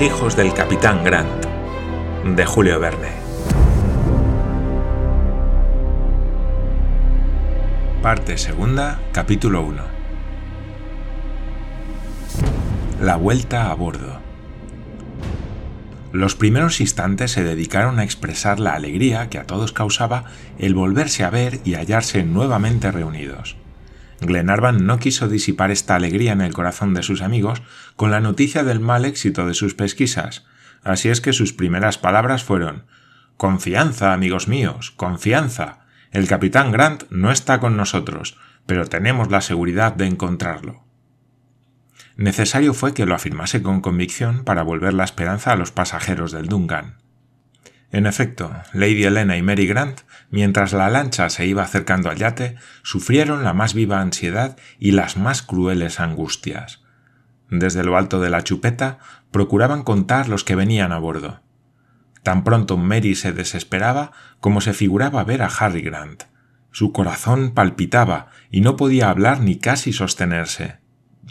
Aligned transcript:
Hijos 0.00 0.36
del 0.36 0.54
capitán 0.54 1.02
Grant, 1.02 1.44
de 2.24 2.46
Julio 2.46 2.78
Verne. 2.78 3.08
Parte 8.00 8.38
segunda, 8.38 9.00
capítulo 9.10 9.62
1. 9.62 9.82
La 13.00 13.16
vuelta 13.16 13.72
a 13.72 13.74
bordo. 13.74 14.20
Los 16.12 16.36
primeros 16.36 16.80
instantes 16.80 17.32
se 17.32 17.42
dedicaron 17.42 17.98
a 17.98 18.04
expresar 18.04 18.60
la 18.60 18.74
alegría 18.74 19.28
que 19.28 19.38
a 19.38 19.48
todos 19.48 19.72
causaba 19.72 20.26
el 20.60 20.74
volverse 20.74 21.24
a 21.24 21.30
ver 21.30 21.58
y 21.64 21.74
hallarse 21.74 22.22
nuevamente 22.22 22.92
reunidos. 22.92 23.56
Glenarvan 24.20 24.86
no 24.86 24.98
quiso 24.98 25.28
disipar 25.28 25.70
esta 25.70 25.94
alegría 25.94 26.32
en 26.32 26.40
el 26.40 26.52
corazón 26.52 26.94
de 26.94 27.02
sus 27.02 27.22
amigos 27.22 27.62
con 27.96 28.10
la 28.10 28.20
noticia 28.20 28.64
del 28.64 28.80
mal 28.80 29.04
éxito 29.04 29.46
de 29.46 29.54
sus 29.54 29.74
pesquisas, 29.74 30.44
así 30.82 31.08
es 31.08 31.20
que 31.20 31.32
sus 31.32 31.52
primeras 31.52 31.98
palabras 31.98 32.44
fueron 32.44 32.84
Confianza, 33.38 34.12
amigos 34.12 34.48
míos, 34.48 34.90
confianza. 34.90 35.86
El 36.10 36.26
capitán 36.26 36.72
Grant 36.72 37.04
no 37.10 37.30
está 37.30 37.60
con 37.60 37.76
nosotros, 37.76 38.36
pero 38.66 38.84
tenemos 38.86 39.30
la 39.30 39.42
seguridad 39.42 39.94
de 39.94 40.06
encontrarlo. 40.06 40.82
Necesario 42.16 42.74
fue 42.74 42.94
que 42.94 43.06
lo 43.06 43.14
afirmase 43.14 43.62
con 43.62 43.80
convicción 43.80 44.42
para 44.42 44.64
volver 44.64 44.92
la 44.92 45.04
esperanza 45.04 45.52
a 45.52 45.56
los 45.56 45.70
pasajeros 45.70 46.32
del 46.32 46.46
Duncan. 46.48 46.96
En 47.90 48.06
efecto, 48.06 48.52
Lady 48.74 49.04
Helena 49.04 49.36
y 49.38 49.42
Mary 49.42 49.66
Grant, 49.66 50.00
mientras 50.30 50.74
la 50.74 50.90
lancha 50.90 51.30
se 51.30 51.46
iba 51.46 51.62
acercando 51.62 52.10
al 52.10 52.18
yate, 52.18 52.56
sufrieron 52.82 53.44
la 53.44 53.54
más 53.54 53.72
viva 53.72 54.00
ansiedad 54.00 54.58
y 54.78 54.90
las 54.90 55.16
más 55.16 55.40
crueles 55.40 55.98
angustias. 55.98 56.82
Desde 57.50 57.82
lo 57.84 57.96
alto 57.96 58.20
de 58.20 58.28
la 58.28 58.44
chupeta 58.44 58.98
procuraban 59.30 59.84
contar 59.84 60.28
los 60.28 60.44
que 60.44 60.54
venían 60.54 60.92
a 60.92 60.98
bordo. 60.98 61.40
Tan 62.22 62.44
pronto 62.44 62.76
Mary 62.76 63.14
se 63.14 63.32
desesperaba 63.32 64.12
como 64.40 64.60
se 64.60 64.74
figuraba 64.74 65.24
ver 65.24 65.40
a 65.40 65.46
Harry 65.46 65.80
Grant. 65.80 66.24
Su 66.70 66.92
corazón 66.92 67.52
palpitaba 67.52 68.28
y 68.50 68.60
no 68.60 68.76
podía 68.76 69.08
hablar 69.08 69.40
ni 69.40 69.56
casi 69.56 69.94
sostenerse. 69.94 70.76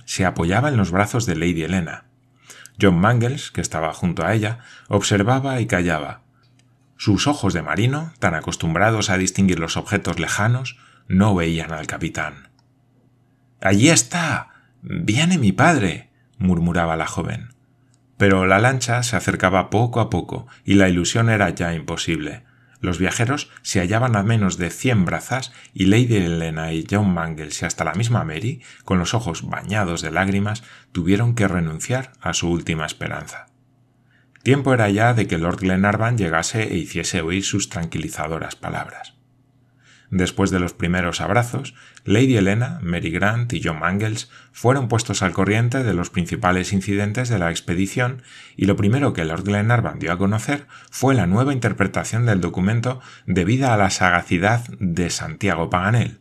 Se 0.05 0.25
apoyaba 0.25 0.69
en 0.69 0.77
los 0.77 0.89
brazos 0.89 1.27
de 1.27 1.35
Lady 1.35 1.61
Helena. 1.61 2.05
John 2.81 2.97
Mangles, 2.99 3.51
que 3.51 3.61
estaba 3.61 3.93
junto 3.93 4.25
a 4.25 4.33
ella, 4.33 4.59
observaba 4.87 5.61
y 5.61 5.67
callaba 5.67 6.26
sus 6.97 7.27
ojos 7.27 7.53
de 7.53 7.61
marino, 7.61 8.13
tan 8.19 8.35
acostumbrados 8.35 9.09
a 9.09 9.17
distinguir 9.17 9.59
los 9.59 9.77
objetos 9.77 10.19
lejanos, 10.19 10.77
no 11.07 11.35
veían 11.35 11.71
al 11.71 11.87
capitán. 11.87 12.49
Allí 13.61 13.89
está. 13.89 14.49
Viene 14.81 15.37
mi 15.37 15.51
padre. 15.51 16.11
murmuraba 16.37 16.95
la 16.95 17.07
joven. 17.07 17.49
Pero 18.17 18.45
la 18.45 18.59
lancha 18.59 19.01
se 19.03 19.15
acercaba 19.15 19.69
poco 19.69 19.99
a 19.99 20.09
poco 20.09 20.47
y 20.63 20.75
la 20.75 20.89
ilusión 20.89 21.29
era 21.29 21.49
ya 21.49 21.73
imposible. 21.73 22.43
Los 22.79 22.99
viajeros 22.99 23.49
se 23.63 23.79
hallaban 23.79 24.15
a 24.15 24.23
menos 24.23 24.57
de 24.57 24.69
cien 24.69 25.05
brazas 25.05 25.51
y 25.73 25.85
Lady 25.85 26.17
Helena 26.17 26.73
y 26.73 26.85
John 26.89 27.11
Mangles 27.13 27.61
y 27.61 27.65
hasta 27.65 27.83
la 27.83 27.93
misma 27.93 28.23
Mary, 28.23 28.61
con 28.85 28.99
los 28.99 29.13
ojos 29.13 29.47
bañados 29.47 30.01
de 30.01 30.11
lágrimas, 30.11 30.63
tuvieron 30.91 31.33
que 31.33 31.47
renunciar 31.47 32.13
a 32.21 32.33
su 32.33 32.49
última 32.49 32.85
esperanza. 32.85 33.47
Tiempo 34.47 34.73
era 34.73 34.89
ya 34.89 35.13
de 35.13 35.27
que 35.27 35.37
Lord 35.37 35.59
Glenarvan 35.59 36.17
llegase 36.17 36.63
e 36.71 36.77
hiciese 36.77 37.19
oír 37.19 37.43
sus 37.43 37.67
tranquilizadoras 37.67 38.55
palabras. 38.55 39.13
Después 40.09 40.51
de 40.51 40.59
los 40.61 40.71
primeros 40.71 41.19
abrazos, 41.19 41.75
Lady 42.05 42.37
Helena, 42.37 42.79
Mary 42.81 43.11
Grant 43.11 43.51
y 43.51 43.61
John 43.61 43.79
Mangles 43.79 44.31
fueron 44.53 44.87
puestos 44.87 45.21
al 45.21 45.33
corriente 45.33 45.83
de 45.83 45.93
los 45.93 46.11
principales 46.11 46.71
incidentes 46.71 47.27
de 47.27 47.39
la 47.39 47.49
expedición 47.49 48.21
y 48.55 48.67
lo 48.67 48.77
primero 48.77 49.11
que 49.11 49.25
Lord 49.25 49.43
Glenarvan 49.43 49.99
dio 49.99 50.13
a 50.13 50.17
conocer 50.17 50.65
fue 50.91 51.13
la 51.13 51.27
nueva 51.27 51.51
interpretación 51.51 52.25
del 52.25 52.39
documento 52.39 53.01
debida 53.25 53.73
a 53.73 53.77
la 53.77 53.89
sagacidad 53.89 54.63
de 54.79 55.09
Santiago 55.09 55.69
Paganel. 55.69 56.19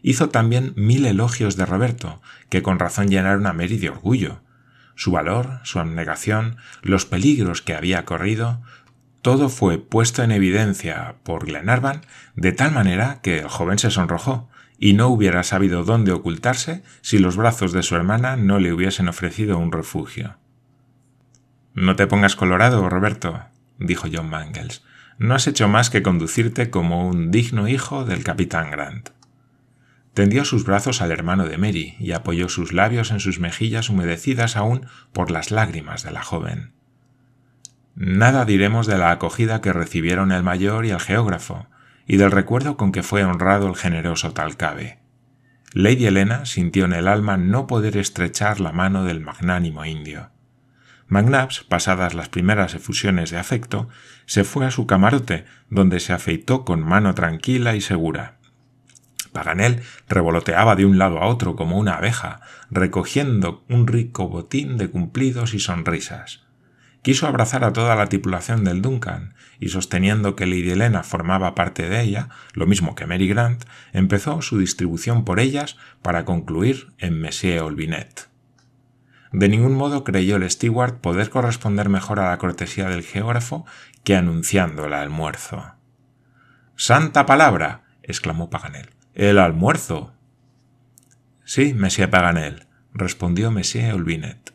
Hizo 0.00 0.30
también 0.30 0.72
mil 0.74 1.04
elogios 1.04 1.58
de 1.58 1.66
Roberto, 1.66 2.22
que 2.48 2.62
con 2.62 2.78
razón 2.78 3.08
llenaron 3.08 3.46
a 3.46 3.52
Mary 3.52 3.76
de 3.76 3.90
orgullo, 3.90 4.40
su 4.96 5.12
valor, 5.12 5.60
su 5.62 5.78
abnegación, 5.78 6.56
los 6.82 7.06
peligros 7.06 7.62
que 7.62 7.74
había 7.74 8.04
corrido, 8.04 8.60
todo 9.22 9.48
fue 9.48 9.78
puesto 9.78 10.22
en 10.22 10.32
evidencia 10.32 11.16
por 11.22 11.46
Glenarvan 11.46 12.00
de 12.34 12.52
tal 12.52 12.72
manera 12.72 13.20
que 13.22 13.38
el 13.38 13.48
joven 13.48 13.78
se 13.78 13.90
sonrojó 13.90 14.48
y 14.78 14.92
no 14.92 15.08
hubiera 15.08 15.42
sabido 15.42 15.84
dónde 15.84 16.12
ocultarse 16.12 16.82
si 17.00 17.18
los 17.18 17.36
brazos 17.36 17.72
de 17.72 17.82
su 17.82 17.96
hermana 17.96 18.36
no 18.36 18.58
le 18.58 18.72
hubiesen 18.72 19.08
ofrecido 19.08 19.58
un 19.58 19.72
refugio. 19.72 20.36
No 21.74 21.96
te 21.96 22.06
pongas 22.06 22.36
colorado, 22.36 22.88
Roberto, 22.88 23.44
dijo 23.78 24.08
John 24.12 24.30
Mangles. 24.30 24.82
No 25.18 25.34
has 25.34 25.46
hecho 25.46 25.66
más 25.66 25.90
que 25.90 26.02
conducirte 26.02 26.70
como 26.70 27.08
un 27.08 27.30
digno 27.30 27.68
hijo 27.68 28.04
del 28.04 28.22
capitán 28.22 28.70
Grant. 28.70 29.10
Tendió 30.16 30.46
sus 30.46 30.64
brazos 30.64 31.02
al 31.02 31.12
hermano 31.12 31.46
de 31.46 31.58
Mary 31.58 31.94
y 32.00 32.12
apoyó 32.12 32.48
sus 32.48 32.72
labios 32.72 33.10
en 33.10 33.20
sus 33.20 33.38
mejillas 33.38 33.90
humedecidas 33.90 34.56
aún 34.56 34.86
por 35.12 35.30
las 35.30 35.50
lágrimas 35.50 36.04
de 36.04 36.10
la 36.10 36.22
joven. 36.22 36.72
Nada 37.94 38.46
diremos 38.46 38.86
de 38.86 38.96
la 38.96 39.10
acogida 39.10 39.60
que 39.60 39.74
recibieron 39.74 40.32
el 40.32 40.42
mayor 40.42 40.86
y 40.86 40.90
el 40.90 41.00
geógrafo, 41.00 41.66
y 42.06 42.16
del 42.16 42.30
recuerdo 42.30 42.78
con 42.78 42.92
que 42.92 43.02
fue 43.02 43.24
honrado 43.24 43.68
el 43.68 43.76
generoso 43.76 44.32
Talcabe. 44.32 45.00
Lady 45.74 46.06
Helena 46.06 46.46
sintió 46.46 46.86
en 46.86 46.94
el 46.94 47.08
alma 47.08 47.36
no 47.36 47.66
poder 47.66 47.98
estrechar 47.98 48.58
la 48.58 48.72
mano 48.72 49.04
del 49.04 49.20
magnánimo 49.20 49.84
indio. 49.84 50.30
McNabbs, 51.08 51.62
pasadas 51.64 52.14
las 52.14 52.30
primeras 52.30 52.74
efusiones 52.74 53.30
de 53.30 53.36
afecto, 53.36 53.90
se 54.24 54.44
fue 54.44 54.64
a 54.64 54.70
su 54.70 54.86
camarote, 54.86 55.44
donde 55.68 56.00
se 56.00 56.14
afeitó 56.14 56.64
con 56.64 56.82
mano 56.82 57.14
tranquila 57.14 57.76
y 57.76 57.82
segura. 57.82 58.35
Paganel 59.36 59.82
revoloteaba 60.08 60.76
de 60.76 60.86
un 60.86 60.96
lado 60.96 61.18
a 61.18 61.26
otro 61.26 61.56
como 61.56 61.76
una 61.76 61.96
abeja, 61.98 62.40
recogiendo 62.70 63.66
un 63.68 63.86
rico 63.86 64.30
botín 64.30 64.78
de 64.78 64.88
cumplidos 64.88 65.52
y 65.52 65.60
sonrisas. 65.60 66.46
Quiso 67.02 67.26
abrazar 67.26 67.62
a 67.62 67.74
toda 67.74 67.94
la 67.96 68.06
tripulación 68.06 68.64
del 68.64 68.80
Duncan, 68.80 69.34
y 69.60 69.68
sosteniendo 69.68 70.36
que 70.36 70.46
Lady 70.46 70.70
Helena 70.70 71.02
formaba 71.02 71.54
parte 71.54 71.86
de 71.86 72.00
ella, 72.00 72.30
lo 72.54 72.66
mismo 72.66 72.94
que 72.94 73.04
Mary 73.04 73.28
Grant, 73.28 73.64
empezó 73.92 74.40
su 74.40 74.58
distribución 74.58 75.26
por 75.26 75.38
ellas 75.38 75.76
para 76.00 76.24
concluir 76.24 76.88
en 76.96 77.20
Monsieur 77.20 77.60
Olvinet. 77.60 78.30
De 79.32 79.50
ningún 79.50 79.74
modo 79.74 80.02
creyó 80.02 80.36
el 80.36 80.50
steward 80.50 81.00
poder 81.02 81.28
corresponder 81.28 81.90
mejor 81.90 82.20
a 82.20 82.30
la 82.30 82.38
cortesía 82.38 82.88
del 82.88 83.02
geógrafo 83.02 83.66
que 84.02 84.16
anunciando 84.16 84.86
el 84.86 84.94
almuerzo. 84.94 85.74
¡Santa 86.74 87.26
palabra! 87.26 87.82
exclamó 88.02 88.48
Paganel. 88.48 88.95
El 89.16 89.38
almuerzo. 89.38 90.12
Sí, 91.42 91.72
Monsieur 91.72 92.10
Paganel, 92.10 92.66
respondió 92.92 93.50
Monsieur 93.50 93.94
Olvinet. 93.94 94.52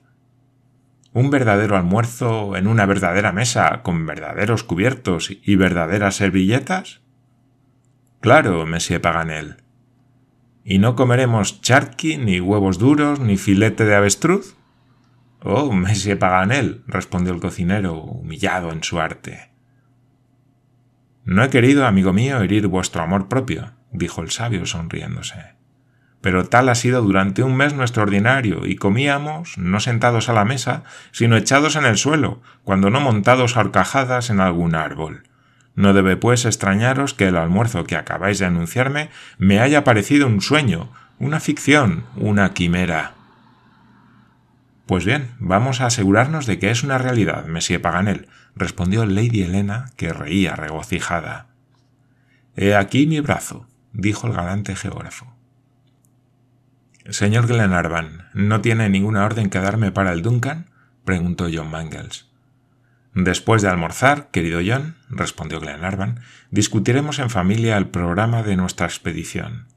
Un 1.13 1.31
verdadero 1.31 1.77
almuerzo 1.77 2.55
en 2.55 2.67
una 2.67 2.85
verdadera 2.85 3.31
mesa, 3.31 3.81
con 3.81 4.05
verdaderos 4.05 4.63
cubiertos 4.63 5.31
y 5.31 5.55
verdaderas 5.55 6.17
servilletas? 6.17 7.01
Claro, 8.19 8.67
Monsieur 8.67 9.01
Paganel. 9.01 9.63
¿Y 10.63 10.77
no 10.77 10.95
comeremos 10.95 11.61
charqui, 11.61 12.17
ni 12.17 12.39
huevos 12.39 12.77
duros, 12.77 13.19
ni 13.19 13.37
filete 13.37 13.83
de 13.83 13.95
avestruz? 13.95 14.57
Oh, 15.41 15.71
Monsieur 15.71 16.19
Paganel, 16.19 16.83
respondió 16.85 17.33
el 17.33 17.41
cocinero, 17.41 17.95
humillado 17.95 18.71
en 18.71 18.83
su 18.83 18.99
arte. 18.99 19.49
No 21.25 21.43
he 21.43 21.49
querido, 21.49 21.87
amigo 21.87 22.13
mío, 22.13 22.39
herir 22.41 22.67
vuestro 22.67 23.01
amor 23.01 23.27
propio, 23.27 23.71
dijo 23.91 24.21
el 24.21 24.31
sabio 24.31 24.65
sonriéndose. 24.65 25.61
Pero 26.21 26.45
tal 26.45 26.69
ha 26.69 26.75
sido 26.75 27.01
durante 27.01 27.41
un 27.41 27.55
mes 27.55 27.73
nuestro 27.73 28.03
ordinario, 28.03 28.65
y 28.65 28.75
comíamos, 28.75 29.57
no 29.57 29.79
sentados 29.79 30.29
a 30.29 30.33
la 30.33 30.45
mesa, 30.45 30.83
sino 31.11 31.35
echados 31.35 31.75
en 31.75 31.85
el 31.85 31.97
suelo, 31.97 32.41
cuando 32.63 32.91
no 32.91 32.99
montados 32.99 33.57
a 33.57 33.61
horcajadas 33.61 34.29
en 34.29 34.39
algún 34.39 34.75
árbol. 34.75 35.23
No 35.73 35.93
debe, 35.93 36.17
pues, 36.17 36.45
extrañaros 36.45 37.15
que 37.15 37.27
el 37.27 37.37
almuerzo 37.37 37.85
que 37.85 37.95
acabáis 37.95 38.37
de 38.37 38.45
anunciarme 38.45 39.09
me 39.39 39.59
haya 39.59 39.83
parecido 39.83 40.27
un 40.27 40.41
sueño, 40.41 40.91
una 41.17 41.39
ficción, 41.39 42.05
una 42.15 42.53
quimera. 42.53 43.13
Pues 44.85 45.05
bien, 45.05 45.31
vamos 45.39 45.81
a 45.81 45.85
asegurarnos 45.85 46.45
de 46.45 46.59
que 46.59 46.69
es 46.69 46.83
una 46.83 46.97
realidad, 46.97 47.47
Monsieur 47.47 47.81
Paganel, 47.81 48.27
respondió 48.55 49.05
Lady 49.05 49.41
Helena, 49.41 49.91
que 49.95 50.11
reía 50.11 50.55
regocijada. 50.55 51.47
He 52.57 52.75
aquí 52.75 53.07
mi 53.07 53.21
brazo 53.21 53.70
dijo 53.93 54.27
el 54.27 54.33
galante 54.33 54.75
geógrafo. 54.75 55.33
Señor 57.09 57.47
Glenarvan, 57.47 58.29
¿no 58.33 58.61
tiene 58.61 58.87
ninguna 58.89 59.25
orden 59.25 59.49
que 59.49 59.59
darme 59.59 59.91
para 59.91 60.11
el 60.11 60.21
Duncan? 60.21 60.69
preguntó 61.03 61.47
John 61.51 61.71
Mangles. 61.71 62.29
Después 63.13 63.61
de 63.61 63.67
almorzar, 63.67 64.29
querido 64.31 64.61
John, 64.65 64.95
respondió 65.09 65.59
Glenarvan, 65.59 66.21
discutiremos 66.51 67.19
en 67.19 67.29
familia 67.29 67.77
el 67.77 67.87
programa 67.87 68.43
de 68.43 68.55
nuestra 68.55 68.85
expedición. 68.85 69.67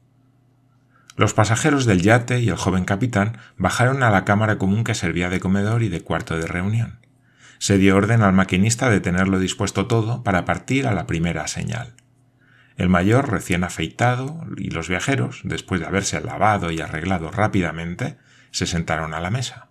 Los 1.17 1.33
pasajeros 1.33 1.85
del 1.85 2.01
yate 2.01 2.39
y 2.39 2.49
el 2.49 2.55
joven 2.55 2.85
capitán 2.85 3.37
bajaron 3.57 4.03
a 4.03 4.09
la 4.09 4.23
cámara 4.23 4.57
común 4.57 4.83
que 4.83 4.95
servía 4.95 5.29
de 5.29 5.39
comedor 5.39 5.83
y 5.83 5.89
de 5.89 6.01
cuarto 6.01 6.37
de 6.37 6.45
reunión. 6.45 6.99
Se 7.57 7.77
dio 7.77 7.95
orden 7.95 8.21
al 8.21 8.33
maquinista 8.33 8.89
de 8.89 8.99
tenerlo 8.99 9.39
dispuesto 9.39 9.87
todo 9.87 10.23
para 10.23 10.45
partir 10.45 10.87
a 10.87 10.93
la 10.93 11.07
primera 11.07 11.47
señal. 11.47 11.93
El 12.77 12.89
mayor 12.89 13.31
recién 13.31 13.63
afeitado 13.63 14.45
y 14.57 14.69
los 14.69 14.89
viajeros, 14.89 15.41
después 15.43 15.79
de 15.79 15.87
haberse 15.87 16.19
lavado 16.21 16.71
y 16.71 16.81
arreglado 16.81 17.31
rápidamente, 17.31 18.17
se 18.51 18.65
sentaron 18.65 19.13
a 19.13 19.21
la 19.21 19.31
mesa. 19.31 19.69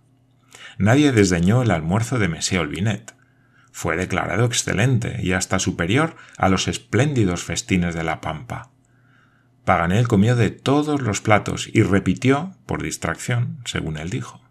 Nadie 0.77 1.11
desdeñó 1.11 1.61
el 1.61 1.71
almuerzo 1.71 2.19
de 2.19 2.27
Monsieur 2.27 2.63
Olvinet. 2.63 3.15
Fue 3.71 3.95
declarado 3.95 4.45
excelente 4.45 5.19
y 5.21 5.33
hasta 5.33 5.59
superior 5.59 6.15
a 6.37 6.49
los 6.49 6.67
espléndidos 6.67 7.43
festines 7.43 7.93
de 7.93 8.03
la 8.03 8.21
Pampa. 8.21 8.71
Paganel 9.65 10.07
comió 10.07 10.35
de 10.35 10.51
todos 10.51 11.01
los 11.01 11.21
platos 11.21 11.69
y 11.73 11.83
repitió, 11.83 12.55
por 12.65 12.83
distracción, 12.83 13.59
según 13.65 13.97
él 13.97 14.09
dijo. 14.09 14.41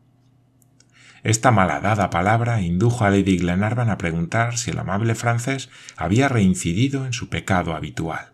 Esta 1.23 1.51
malhadada 1.51 2.11
palabra 2.11 2.61
indujo 2.61 3.05
a 3.05 3.11
Lady 3.11 3.39
Glenarvan 3.39 3.89
a 3.89 3.97
preguntar 3.97 4.59
si 4.59 4.73
el 4.73 4.79
amable 4.79 5.15
francés 5.15 5.71
había 5.97 6.29
reincidido 6.29 7.07
en 7.07 7.15
su 7.15 7.31
pecado 7.31 7.75
habitual. 7.75 8.34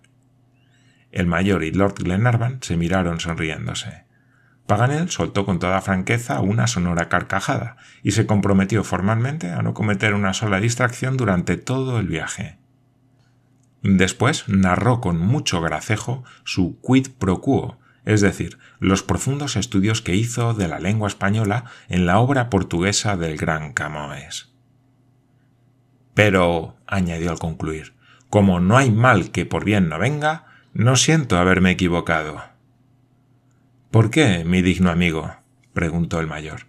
El 1.11 1.27
mayor 1.27 1.65
y 1.65 1.73
Lord 1.73 1.95
Glenarvan 2.03 2.59
se 2.63 2.77
miraron 2.77 3.21
sonriéndose. 3.21 4.05
Paganel 4.67 5.11
soltó 5.11 5.45
con 5.45 5.59
toda 5.59 5.81
franqueza 5.81 6.41
una 6.41 6.69
sonora 6.69 7.09
carcajada 7.09 7.77
y 8.05 8.13
se 8.13 8.27
comprometió 8.27 8.85
formalmente 8.85 9.51
a 9.51 9.63
no 9.63 9.75
cometer 9.75 10.15
una 10.15 10.33
sola 10.33 10.61
distracción 10.61 11.17
durante 11.17 11.57
todo 11.57 11.99
el 11.99 12.07
viaje. 12.07 12.59
Después 13.83 14.49
narró 14.49 15.01
con 15.01 15.19
mucho 15.19 15.61
gracejo 15.61 16.23
su 16.45 16.79
quid 16.81 17.09
pro 17.19 17.41
quo, 17.41 17.79
es 18.05 18.21
decir, 18.21 18.59
los 18.79 19.03
profundos 19.03 19.57
estudios 19.57 20.03
que 20.03 20.15
hizo 20.15 20.55
de 20.55 20.69
la 20.69 20.79
lengua 20.79 21.09
española 21.09 21.65
en 21.89 22.07
la 22.07 22.19
obra 22.19 22.51
portuguesa 22.51 23.17
del 23.17 23.37
gran 23.37 23.73
Camões. 23.73 24.53
Pero, 26.15 26.77
añadió 26.87 27.31
al 27.31 27.39
concluir, 27.39 27.95
como 28.29 28.61
no 28.61 28.77
hay 28.77 28.91
mal 28.91 29.31
que 29.31 29.47
por 29.47 29.65
bien 29.65 29.89
no 29.89 29.99
venga, 29.99 30.47
no 30.73 30.97
siento 30.97 31.37
haberme 31.37 31.73
equivocado. 31.73 32.43
¿Por 33.91 34.11
qué, 34.11 34.45
mi 34.45 34.63
digno 34.63 34.91
amigo? 34.91 35.35
preguntó 35.73 36.21
el 36.21 36.27
mayor. 36.27 36.67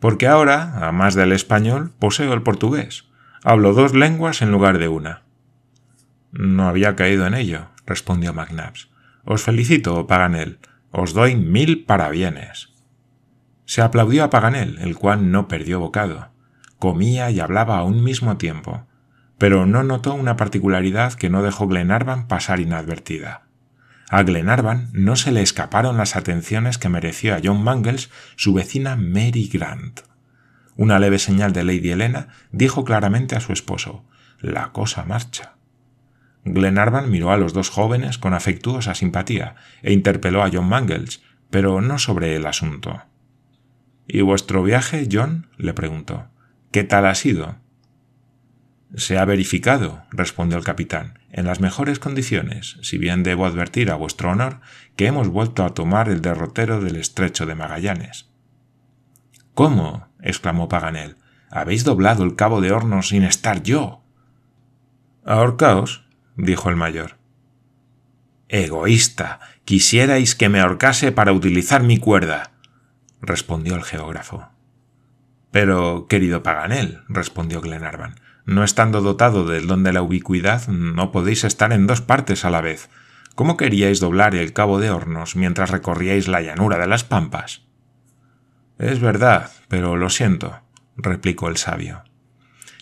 Porque 0.00 0.26
ahora, 0.26 0.86
a 0.86 0.92
más 0.92 1.14
del 1.14 1.32
español, 1.32 1.92
poseo 1.98 2.32
el 2.32 2.42
portugués. 2.42 3.04
Hablo 3.44 3.74
dos 3.74 3.94
lenguas 3.94 4.40
en 4.40 4.52
lugar 4.52 4.78
de 4.78 4.88
una. 4.88 5.22
No 6.32 6.68
había 6.68 6.96
caído 6.96 7.26
en 7.26 7.34
ello, 7.34 7.68
respondió 7.86 8.32
McNabbs. 8.32 8.88
Os 9.24 9.42
felicito, 9.42 10.06
Paganel. 10.06 10.58
Os 10.90 11.12
doy 11.12 11.36
mil 11.36 11.84
parabienes. 11.84 12.72
Se 13.64 13.82
aplaudió 13.82 14.24
a 14.24 14.30
Paganel, 14.30 14.78
el 14.80 14.96
cual 14.96 15.30
no 15.30 15.48
perdió 15.48 15.80
bocado. 15.80 16.30
Comía 16.78 17.30
y 17.30 17.40
hablaba 17.40 17.78
a 17.78 17.84
un 17.84 18.02
mismo 18.02 18.36
tiempo 18.36 18.85
pero 19.38 19.66
no 19.66 19.82
notó 19.82 20.14
una 20.14 20.36
particularidad 20.36 21.14
que 21.14 21.30
no 21.30 21.42
dejó 21.42 21.66
Glenarvan 21.66 22.26
pasar 22.26 22.60
inadvertida. 22.60 23.42
A 24.08 24.22
Glenarvan 24.22 24.90
no 24.92 25.16
se 25.16 25.32
le 25.32 25.42
escaparon 25.42 25.96
las 25.96 26.16
atenciones 26.16 26.78
que 26.78 26.88
mereció 26.88 27.34
a 27.34 27.40
John 27.42 27.62
Mangles 27.62 28.10
su 28.36 28.54
vecina 28.54 28.96
Mary 28.96 29.50
Grant. 29.52 30.00
Una 30.76 30.98
leve 30.98 31.18
señal 31.18 31.52
de 31.52 31.64
Lady 31.64 31.90
Helena 31.90 32.28
dijo 32.52 32.84
claramente 32.84 33.34
a 33.34 33.40
su 33.40 33.52
esposo 33.52 34.04
La 34.40 34.72
cosa 34.72 35.04
marcha. 35.04 35.54
Glenarvan 36.44 37.10
miró 37.10 37.32
a 37.32 37.36
los 37.36 37.52
dos 37.52 37.70
jóvenes 37.70 38.18
con 38.18 38.32
afectuosa 38.32 38.94
simpatía 38.94 39.56
e 39.82 39.92
interpeló 39.92 40.44
a 40.44 40.50
John 40.52 40.68
Mangles, 40.68 41.22
pero 41.50 41.80
no 41.80 41.98
sobre 41.98 42.36
el 42.36 42.46
asunto. 42.46 43.02
¿Y 44.06 44.20
vuestro 44.20 44.62
viaje, 44.62 45.08
John? 45.10 45.48
le 45.56 45.74
preguntó. 45.74 46.28
¿Qué 46.70 46.84
tal 46.84 47.06
ha 47.06 47.14
sido? 47.16 47.56
Se 48.94 49.18
ha 49.18 49.24
verificado, 49.24 50.04
respondió 50.10 50.56
el 50.58 50.64
capitán, 50.64 51.18
en 51.30 51.44
las 51.44 51.60
mejores 51.60 51.98
condiciones, 51.98 52.78
si 52.82 52.98
bien 52.98 53.22
debo 53.22 53.46
advertir 53.46 53.90
a 53.90 53.96
vuestro 53.96 54.30
honor 54.30 54.60
que 54.94 55.06
hemos 55.06 55.28
vuelto 55.28 55.64
a 55.64 55.74
tomar 55.74 56.08
el 56.08 56.22
derrotero 56.22 56.80
del 56.80 56.96
estrecho 56.96 57.46
de 57.46 57.54
Magallanes. 57.54 58.28
¿Cómo? 59.54 60.08
exclamó 60.22 60.68
Paganel. 60.68 61.16
Habéis 61.50 61.84
doblado 61.84 62.24
el 62.24 62.36
cabo 62.36 62.60
de 62.60 62.72
hornos 62.72 63.08
sin 63.08 63.22
estar 63.22 63.62
yo. 63.62 64.02
Ahorcaos, 65.24 66.06
dijo 66.36 66.70
el 66.70 66.76
mayor. 66.76 67.16
Egoísta. 68.48 69.40
Quisierais 69.64 70.36
que 70.36 70.48
me 70.48 70.60
ahorcase 70.60 71.10
para 71.10 71.32
utilizar 71.32 71.82
mi 71.82 71.98
cuerda, 71.98 72.52
respondió 73.20 73.74
el 73.74 73.82
geógrafo. 73.82 74.48
Pero, 75.50 76.06
querido 76.06 76.42
Paganel, 76.44 77.00
respondió 77.08 77.60
Glenarvan, 77.60 78.20
no 78.46 78.64
estando 78.64 79.02
dotado 79.02 79.44
del 79.44 79.66
don 79.66 79.82
de 79.82 79.92
la 79.92 80.02
ubicuidad, 80.02 80.68
no 80.68 81.12
podéis 81.12 81.44
estar 81.44 81.72
en 81.72 81.86
dos 81.86 82.00
partes 82.00 82.44
a 82.44 82.50
la 82.50 82.60
vez. 82.60 82.88
¿Cómo 83.34 83.56
queríais 83.56 84.00
doblar 84.00 84.34
el 84.34 84.52
cabo 84.52 84.78
de 84.78 84.90
hornos 84.90 85.36
mientras 85.36 85.70
recorríais 85.70 86.28
la 86.28 86.40
llanura 86.40 86.78
de 86.78 86.86
las 86.86 87.04
pampas? 87.04 87.66
Es 88.78 89.00
verdad, 89.00 89.50
pero 89.68 89.96
lo 89.96 90.08
siento, 90.10 90.60
replicó 90.96 91.48
el 91.48 91.56
sabio. 91.56 92.04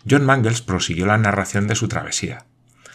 John 0.08 0.26
Mangles 0.26 0.61
prosiguió 0.61 1.06
la 1.06 1.19
narración 1.19 1.66
de 1.66 1.75
su 1.75 1.88
travesía. 1.88 2.44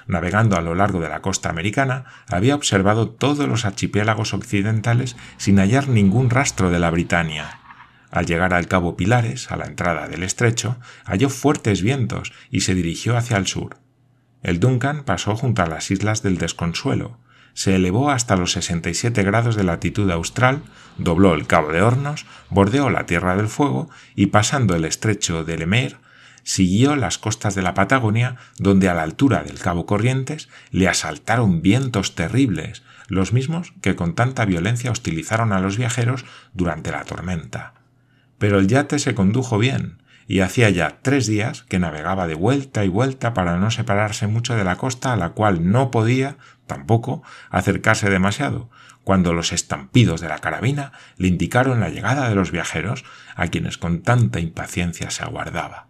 Navegando 0.06 0.58
a 0.58 0.62
lo 0.62 0.76
largo 0.76 1.00
de 1.00 1.10
la 1.10 1.22
costa 1.22 1.50
americana, 1.50 2.06
había 2.28 2.56
observado 2.56 3.10
todos 3.10 3.48
los 3.48 3.66
archipiélagos 3.66 4.34
occidentales 4.34 5.16
sin 5.38 5.58
hallar 5.58 5.88
ningún 5.88 6.30
rastro 6.30 6.70
de 6.70 6.80
la 6.80 6.92
Britania, 6.92 7.60
al 8.12 8.26
llegar 8.26 8.54
al 8.54 8.68
cabo 8.68 8.96
Pilares, 8.96 9.52
a 9.52 9.56
la 9.56 9.66
entrada 9.66 10.08
del 10.08 10.24
estrecho, 10.24 10.78
halló 11.06 11.30
fuertes 11.30 11.82
vientos 11.82 12.34
y 12.50 12.62
se 12.62 12.76
dirigió 12.76 13.18
hacia 13.18 13.38
el 13.38 13.48
sur. 13.48 13.78
El 14.42 14.60
Duncan 14.60 15.04
pasó 15.04 15.36
junto 15.36 15.62
a 15.62 15.68
las 15.68 15.92
islas 15.92 16.24
del 16.24 16.38
Desconsuelo, 16.38 17.18
se 17.54 17.76
elevó 17.76 18.10
hasta 18.10 18.38
los 18.38 18.54
67 18.54 19.22
grados 19.24 19.56
de 19.56 19.64
latitud 19.64 20.10
austral, 20.12 20.62
dobló 20.98 21.34
el 21.34 21.46
Cabo 21.46 21.72
de 21.72 21.82
Hornos, 21.82 22.26
bordeó 22.50 22.90
la 22.90 23.06
Tierra 23.06 23.36
del 23.36 23.50
Fuego 23.50 23.90
y 24.16 24.28
pasando 24.28 24.76
el 24.76 24.86
estrecho 24.86 25.44
de 25.44 25.58
Lemer, 25.58 25.98
siguió 26.44 26.96
las 26.96 27.18
costas 27.18 27.56
de 27.56 27.62
la 27.62 27.74
Patagonia, 27.74 28.38
donde 28.58 28.88
a 28.88 28.94
la 28.94 29.04
altura 29.04 29.44
del 29.44 29.60
Cabo 29.60 29.86
Corrientes 29.86 30.48
le 30.72 30.88
asaltaron 30.88 31.62
vientos 31.62 32.16
terribles, 32.16 32.84
los 33.08 33.34
mismos 33.34 33.74
que 33.82 33.96
con 33.96 34.16
tanta 34.16 34.46
violencia 34.46 34.92
hostilizaron 34.92 35.52
a 35.52 35.60
los 35.60 35.78
viajeros 35.78 36.24
durante 36.54 36.92
la 36.92 37.04
tormenta 37.04 37.79
pero 38.40 38.58
el 38.58 38.68
yate 38.68 38.98
se 38.98 39.14
condujo 39.14 39.58
bien, 39.60 40.02
y 40.28 40.42
hacía 40.42 40.70
ya 40.70 41.00
tres 41.02 41.28
días 41.28 41.64
que 41.64 41.80
navegaba 41.80 42.28
de 42.28 42.36
vuelta 42.36 42.86
y 42.86 42.88
vuelta 42.88 43.34
para 43.34 43.58
no 43.58 43.72
separarse 43.72 44.28
mucho 44.28 44.56
de 44.56 44.64
la 44.64 44.78
costa 44.78 45.14
a 45.14 45.18
la 45.18 45.30
cual 45.30 45.72
no 45.72 45.92
podía, 45.92 46.38
tampoco, 46.68 47.24
acercarse 47.50 48.10
demasiado, 48.10 48.70
cuando 49.04 49.34
los 49.34 49.52
estampidos 49.54 50.22
de 50.22 50.30
la 50.30 50.38
carabina 50.38 50.92
le 51.18 51.28
indicaron 51.28 51.80
la 51.80 51.90
llegada 51.90 52.30
de 52.30 52.36
los 52.36 52.52
viajeros 52.52 53.06
a 53.36 53.48
quienes 53.48 53.78
con 53.78 54.04
tanta 54.04 54.40
impaciencia 54.40 55.10
se 55.10 55.24
aguardaba. 55.24 55.88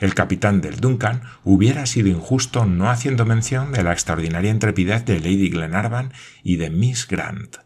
El 0.00 0.14
capitán 0.14 0.60
del 0.60 0.80
Duncan 0.80 1.22
hubiera 1.44 1.86
sido 1.86 2.08
injusto 2.08 2.66
no 2.66 2.90
haciendo 2.90 3.24
mención 3.26 3.70
de 3.72 3.82
la 3.82 3.92
extraordinaria 3.92 4.50
intrepidez 4.50 5.04
de 5.04 5.20
Lady 5.20 5.50
Glenarvan 5.50 6.12
y 6.42 6.56
de 6.56 6.70
Miss 6.70 7.06
Grant. 7.06 7.58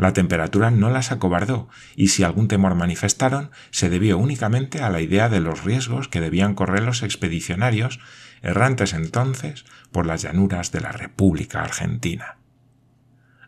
La 0.00 0.14
temperatura 0.14 0.70
no 0.70 0.88
las 0.88 1.12
acobardó, 1.12 1.68
y 1.94 2.08
si 2.08 2.22
algún 2.22 2.48
temor 2.48 2.74
manifestaron, 2.74 3.50
se 3.70 3.90
debió 3.90 4.16
únicamente 4.16 4.80
a 4.80 4.88
la 4.88 5.02
idea 5.02 5.28
de 5.28 5.40
los 5.40 5.62
riesgos 5.62 6.08
que 6.08 6.22
debían 6.22 6.54
correr 6.54 6.84
los 6.84 7.02
expedicionarios, 7.02 8.00
errantes 8.40 8.94
entonces 8.94 9.66
por 9.92 10.06
las 10.06 10.22
llanuras 10.22 10.72
de 10.72 10.80
la 10.80 10.92
República 10.92 11.60
Argentina. 11.60 12.38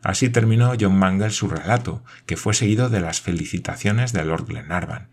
Así 0.03 0.29
terminó 0.29 0.75
John 0.79 0.99
Mangles 0.99 1.35
su 1.35 1.49
relato, 1.49 2.05
que 2.27 2.37
fue 2.37 2.53
seguido 2.53 2.91
de 2.91 3.01
las 3.01 3.23
felicitaciones 3.23 4.13
de 4.13 4.23
Lord 4.27 4.45
Glenarvan. 4.45 5.09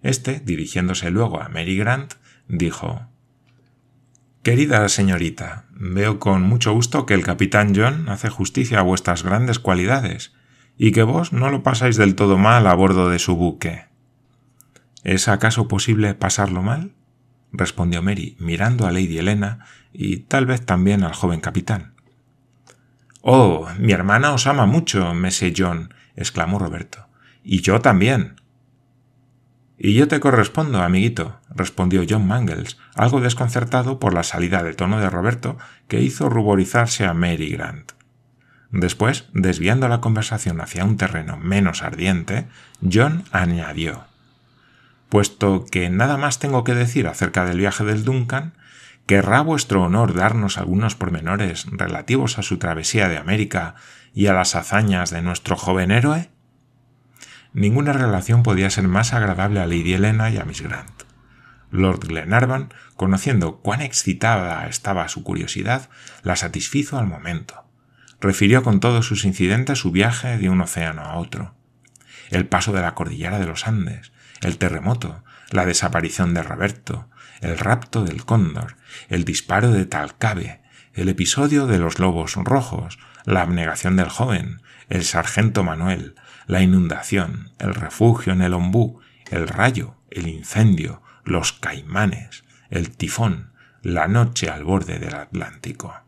Este, 0.00 0.40
dirigiéndose 0.40 1.10
luego 1.10 1.42
a 1.42 1.50
Mary 1.50 1.76
Grant, 1.76 2.14
dijo 2.48 3.08
Querida 4.42 4.88
señorita, 4.88 5.66
veo 5.72 6.18
con 6.18 6.40
mucho 6.40 6.72
gusto 6.72 7.04
que 7.04 7.12
el 7.12 7.24
capitán 7.24 7.74
John 7.76 8.08
hace 8.08 8.30
justicia 8.30 8.78
a 8.78 8.82
vuestras 8.82 9.22
grandes 9.22 9.58
cualidades 9.58 10.32
y 10.76 10.92
que 10.92 11.02
vos 11.02 11.32
no 11.32 11.50
lo 11.50 11.62
pasáis 11.62 11.96
del 11.96 12.14
todo 12.14 12.38
mal 12.38 12.66
a 12.66 12.74
bordo 12.74 13.08
de 13.08 13.18
su 13.18 13.36
buque. 13.36 13.86
¿Es 15.04 15.28
acaso 15.28 15.68
posible 15.68 16.14
pasarlo 16.14 16.62
mal? 16.62 16.92
respondió 17.52 18.02
Mary, 18.02 18.36
mirando 18.38 18.86
a 18.86 18.92
Lady 18.92 19.18
Helena 19.18 19.66
y 19.92 20.18
tal 20.18 20.46
vez 20.46 20.64
también 20.64 21.04
al 21.04 21.12
joven 21.12 21.40
capitán. 21.40 21.94
Oh, 23.20 23.68
mi 23.78 23.92
hermana 23.92 24.32
os 24.32 24.46
ama 24.46 24.66
mucho, 24.66 25.14
Mese 25.14 25.52
John, 25.56 25.94
exclamó 26.16 26.58
Roberto. 26.58 27.06
Y 27.44 27.60
yo 27.60 27.80
también. 27.80 28.40
Y 29.78 29.94
yo 29.94 30.08
te 30.08 30.20
correspondo, 30.20 30.80
amiguito, 30.82 31.40
respondió 31.50 32.04
John 32.08 32.26
Mangles, 32.26 32.78
algo 32.94 33.20
desconcertado 33.20 33.98
por 33.98 34.14
la 34.14 34.22
salida 34.22 34.62
de 34.62 34.74
tono 34.74 35.00
de 35.00 35.10
Roberto 35.10 35.58
que 35.88 36.00
hizo 36.00 36.28
ruborizarse 36.28 37.04
a 37.04 37.14
Mary 37.14 37.50
Grant. 37.50 37.92
Después, 38.72 39.26
desviando 39.32 39.88
la 39.88 40.00
conversación 40.00 40.60
hacia 40.60 40.84
un 40.84 40.96
terreno 40.96 41.36
menos 41.36 41.82
ardiente, 41.82 42.46
John 42.82 43.24
añadió 43.30 44.06
puesto 45.12 45.66
que 45.70 45.90
nada 45.90 46.16
más 46.16 46.38
tengo 46.38 46.64
que 46.64 46.74
decir 46.74 47.06
acerca 47.06 47.44
del 47.44 47.58
viaje 47.58 47.84
del 47.84 48.02
Duncan, 48.02 48.54
¿querrá 49.04 49.42
vuestro 49.42 49.82
honor 49.82 50.14
darnos 50.14 50.56
algunos 50.56 50.94
pormenores 50.94 51.66
relativos 51.70 52.38
a 52.38 52.42
su 52.42 52.56
travesía 52.56 53.10
de 53.10 53.18
América 53.18 53.74
y 54.14 54.28
a 54.28 54.32
las 54.32 54.54
hazañas 54.54 55.10
de 55.10 55.20
nuestro 55.20 55.54
joven 55.54 55.90
héroe? 55.90 56.30
Ninguna 57.52 57.92
relación 57.92 58.42
podía 58.42 58.70
ser 58.70 58.88
más 58.88 59.12
agradable 59.12 59.60
a 59.60 59.66
Lady 59.66 59.92
Helena 59.92 60.30
y 60.30 60.38
a 60.38 60.46
Miss 60.46 60.62
Grant. 60.62 61.02
Lord 61.70 62.06
Glenarvan, 62.06 62.72
conociendo 62.96 63.56
cuán 63.58 63.82
excitada 63.82 64.66
estaba 64.66 65.06
su 65.08 65.22
curiosidad, 65.24 65.90
la 66.22 66.36
satisfizo 66.36 66.96
al 66.96 67.06
momento. 67.06 67.61
Refirió 68.22 68.62
con 68.62 68.78
todos 68.78 69.04
sus 69.04 69.24
incidentes 69.24 69.80
su 69.80 69.90
viaje 69.90 70.38
de 70.38 70.48
un 70.48 70.60
océano 70.60 71.02
a 71.02 71.16
otro. 71.16 71.56
El 72.30 72.46
paso 72.46 72.72
de 72.72 72.80
la 72.80 72.94
cordillera 72.94 73.40
de 73.40 73.46
los 73.46 73.66
Andes, 73.66 74.12
el 74.42 74.58
terremoto, 74.58 75.24
la 75.50 75.66
desaparición 75.66 76.32
de 76.32 76.44
Roberto, 76.44 77.10
el 77.40 77.58
rapto 77.58 78.04
del 78.04 78.24
cóndor, 78.24 78.76
el 79.08 79.24
disparo 79.24 79.72
de 79.72 79.86
Talcabe, 79.86 80.62
el 80.94 81.08
episodio 81.08 81.66
de 81.66 81.78
los 81.78 81.98
lobos 81.98 82.36
rojos, 82.36 83.00
la 83.24 83.42
abnegación 83.42 83.96
del 83.96 84.08
joven, 84.08 84.62
el 84.88 85.02
sargento 85.02 85.64
Manuel, 85.64 86.14
la 86.46 86.60
inundación, 86.60 87.50
el 87.58 87.74
refugio 87.74 88.32
en 88.32 88.42
el 88.42 88.54
ombú, 88.54 89.00
el 89.32 89.48
rayo, 89.48 89.96
el 90.12 90.28
incendio, 90.28 91.02
los 91.24 91.52
caimanes, 91.52 92.44
el 92.70 92.92
tifón, 92.92 93.50
la 93.82 94.06
noche 94.06 94.48
al 94.48 94.62
borde 94.62 95.00
del 95.00 95.16
Atlántico. 95.16 96.02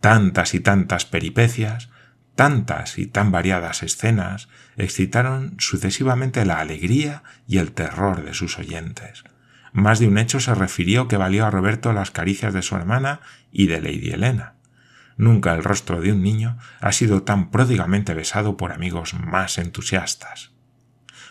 Tantas 0.00 0.54
y 0.54 0.60
tantas 0.60 1.04
peripecias, 1.04 1.90
tantas 2.34 2.98
y 2.98 3.06
tan 3.06 3.30
variadas 3.30 3.82
escenas 3.82 4.48
excitaron 4.76 5.56
sucesivamente 5.58 6.44
la 6.44 6.58
alegría 6.58 7.22
y 7.46 7.58
el 7.58 7.72
terror 7.72 8.24
de 8.24 8.32
sus 8.34 8.58
oyentes. 8.58 9.24
Más 9.72 9.98
de 9.98 10.08
un 10.08 10.18
hecho 10.18 10.40
se 10.40 10.54
refirió 10.54 11.06
que 11.06 11.16
valió 11.16 11.46
a 11.46 11.50
Roberto 11.50 11.92
las 11.92 12.10
caricias 12.10 12.54
de 12.54 12.62
su 12.62 12.76
hermana 12.76 13.20
y 13.52 13.66
de 13.66 13.80
Lady 13.80 14.10
Helena. 14.10 14.54
Nunca 15.16 15.52
el 15.52 15.62
rostro 15.62 16.00
de 16.00 16.12
un 16.12 16.22
niño 16.22 16.56
ha 16.80 16.92
sido 16.92 17.22
tan 17.22 17.50
pródigamente 17.50 18.14
besado 18.14 18.56
por 18.56 18.72
amigos 18.72 19.14
más 19.14 19.58
entusiastas. 19.58 20.52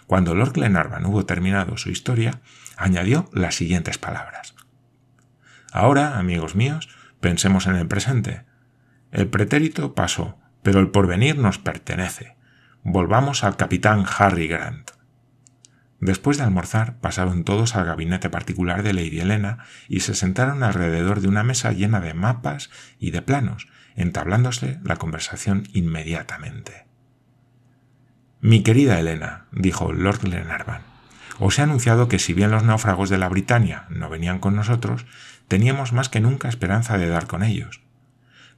Cuando 0.05 0.35
Lord 0.35 0.53
Glenarvan 0.53 1.05
hubo 1.05 1.25
terminado 1.25 1.75
su 1.77 1.89
historia, 1.89 2.41
añadió 2.77 3.29
las 3.33 3.55
siguientes 3.55 3.97
palabras. 3.97 4.53
Ahora, 5.71 6.17
amigos 6.17 6.55
míos, 6.55 6.89
pensemos 7.19 7.67
en 7.67 7.75
el 7.75 7.87
presente. 7.87 8.48
El 9.11 9.27
pretérito 9.27 9.95
pasó, 9.95 10.37
pero 10.61 10.79
el 10.79 10.89
porvenir 10.89 11.37
nos 11.37 11.57
pertenece. 11.57 12.35
Volvamos 12.83 13.43
al 13.43 13.57
capitán 13.57 14.05
Harry 14.17 14.47
Grant. 14.47 14.91
Después 15.99 16.37
de 16.37 16.43
almorzar, 16.43 16.99
pasaron 16.99 17.43
todos 17.43 17.75
al 17.75 17.85
gabinete 17.85 18.29
particular 18.29 18.83
de 18.83 18.93
Lady 18.93 19.19
Helena 19.19 19.65
y 19.89 20.01
se 20.01 20.15
sentaron 20.15 20.63
alrededor 20.63 21.19
de 21.19 21.27
una 21.27 21.43
mesa 21.43 21.73
llena 21.73 21.99
de 21.99 22.13
mapas 22.13 22.69
y 22.99 23.11
de 23.11 23.21
planos, 23.21 23.67
entablándose 23.95 24.79
la 24.83 24.95
conversación 24.95 25.67
inmediatamente. 25.73 26.85
Mi 28.39 28.63
querida 28.63 28.97
Helena, 28.97 29.47
dijo 29.51 29.91
Lord 29.91 30.21
Glenarvan, 30.21 30.83
os 31.39 31.59
he 31.59 31.61
anunciado 31.63 32.07
que 32.07 32.19
si 32.19 32.33
bien 32.33 32.51
los 32.51 32.63
náufragos 32.63 33.09
de 33.09 33.17
la 33.17 33.27
Britania 33.27 33.85
no 33.89 34.09
venían 34.09 34.39
con 34.39 34.55
nosotros, 34.55 35.05
teníamos 35.49 35.91
más 35.91 36.07
que 36.07 36.21
nunca 36.21 36.47
esperanza 36.47 36.97
de 36.97 37.09
dar 37.09 37.27
con 37.27 37.43
ellos. 37.43 37.81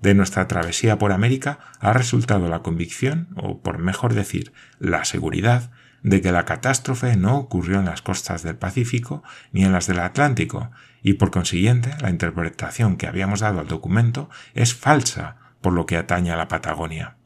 De 0.02 0.16
nuestra 0.16 0.48
travesía 0.48 0.98
por 0.98 1.12
América 1.12 1.60
ha 1.80 1.94
resultado 1.94 2.50
la 2.50 2.64
convicción, 2.64 3.30
o 3.36 3.62
por 3.62 3.78
mejor 3.78 4.16
decir, 4.16 4.52
la 4.80 5.06
seguridad, 5.06 5.72
de 6.02 6.22
que 6.22 6.32
la 6.32 6.46
catástrofe 6.46 7.16
no 7.16 7.38
ocurrió 7.38 7.80
en 7.80 7.86
las 7.86 8.02
costas 8.02 8.42
del 8.42 8.56
Pacífico 8.56 9.24
ni 9.52 9.64
en 9.64 9.72
las 9.72 9.86
del 9.86 10.00
Atlántico, 10.00 10.72
y 11.04 11.14
por 11.14 11.30
consiguiente 11.30 11.96
la 12.02 12.10
interpretación 12.10 12.98
que 12.98 13.06
habíamos 13.06 13.42
dado 13.42 13.60
al 13.60 13.68
documento 13.68 14.30
es 14.56 14.74
falsa 14.74 15.38
por 15.62 15.74
lo 15.74 15.86
que 15.86 15.98
atañe 15.98 16.32
a 16.32 16.38
la 16.38 16.48
Patagonia. 16.48 17.18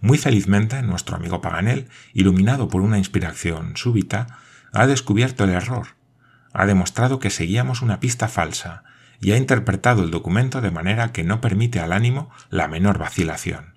Muy 0.00 0.16
felizmente, 0.16 0.80
nuestro 0.80 1.16
amigo 1.16 1.42
Paganel, 1.42 1.90
iluminado 2.14 2.68
por 2.68 2.80
una 2.80 2.96
inspiración 2.96 3.76
súbita, 3.76 4.38
ha 4.72 4.86
descubierto 4.86 5.44
el 5.44 5.50
error, 5.50 5.88
ha 6.54 6.64
demostrado 6.64 7.18
que 7.18 7.28
seguíamos 7.28 7.82
una 7.82 8.00
pista 8.00 8.28
falsa 8.28 8.84
y 9.20 9.32
ha 9.32 9.36
interpretado 9.36 10.02
el 10.02 10.10
documento 10.10 10.60
de 10.60 10.70
manera 10.70 11.12
que 11.12 11.24
no 11.24 11.40
permite 11.40 11.80
al 11.80 11.92
ánimo 11.92 12.30
la 12.48 12.68
menor 12.68 12.98
vacilación. 12.98 13.74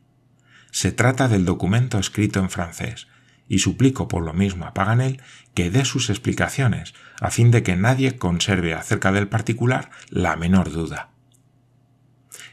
Se 0.72 0.92
trata 0.92 1.28
del 1.28 1.46
documento 1.46 2.00
escrito 2.00 2.40
en 2.40 2.50
francés, 2.50 3.08
y 3.48 3.60
suplico 3.60 4.08
por 4.08 4.24
lo 4.24 4.34
mismo 4.34 4.66
a 4.66 4.74
Paganel 4.74 5.22
que 5.54 5.70
dé 5.70 5.86
sus 5.86 6.10
explicaciones, 6.10 6.94
a 7.20 7.30
fin 7.30 7.52
de 7.52 7.62
que 7.62 7.76
nadie 7.76 8.18
conserve 8.18 8.74
acerca 8.74 9.12
del 9.12 9.28
particular 9.28 9.92
la 10.10 10.36
menor 10.36 10.72
duda. 10.72 11.10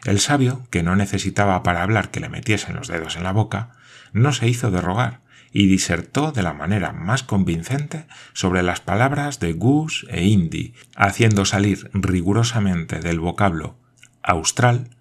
El 0.04 0.18
sabio, 0.18 0.66
que 0.70 0.82
no 0.82 0.96
necesitaba 0.96 1.62
para 1.62 1.82
hablar 1.82 2.10
que 2.10 2.20
le 2.20 2.28
metiesen 2.28 2.76
los 2.76 2.88
dedos 2.88 3.16
en 3.16 3.22
la 3.22 3.32
boca, 3.32 3.70
no 4.12 4.32
se 4.32 4.48
hizo 4.48 4.70
de 4.70 4.80
rogar 4.80 5.20
y 5.52 5.66
disertó 5.66 6.32
de 6.32 6.42
la 6.42 6.52
manera 6.52 6.92
más 6.92 7.22
convincente 7.22 8.06
sobre 8.32 8.62
las 8.62 8.80
palabras 8.80 9.40
de 9.40 9.52
Goose 9.52 10.06
e 10.10 10.24
Indy, 10.24 10.74
haciendo 10.96 11.44
salir 11.44 11.90
rigurosamente 11.92 13.00
del 13.00 13.20
vocablo 13.20 13.78
austral 14.22 14.96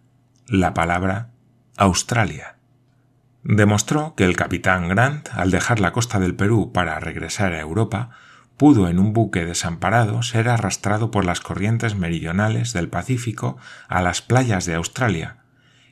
la 0.47 0.73
palabra 0.73 1.31
Australia. 1.77 2.57
Demostró 3.43 4.15
que 4.15 4.25
el 4.25 4.35
capitán 4.35 4.89
Grant, 4.89 5.29
al 5.31 5.51
dejar 5.51 5.79
la 5.79 5.93
costa 5.93 6.19
del 6.19 6.35
Perú 6.35 6.71
para 6.73 6.99
regresar 6.99 7.53
a 7.53 7.61
Europa, 7.61 8.09
pudo 8.57 8.89
en 8.89 8.99
un 8.99 9.13
buque 9.13 9.45
desamparado 9.45 10.21
ser 10.21 10.49
arrastrado 10.49 11.11
por 11.11 11.23
las 11.23 11.39
corrientes 11.39 11.95
meridionales 11.95 12.73
del 12.73 12.89
Pacífico 12.89 13.57
a 13.87 14.01
las 14.01 14.21
playas 14.21 14.65
de 14.65 14.75
Australia, 14.75 15.38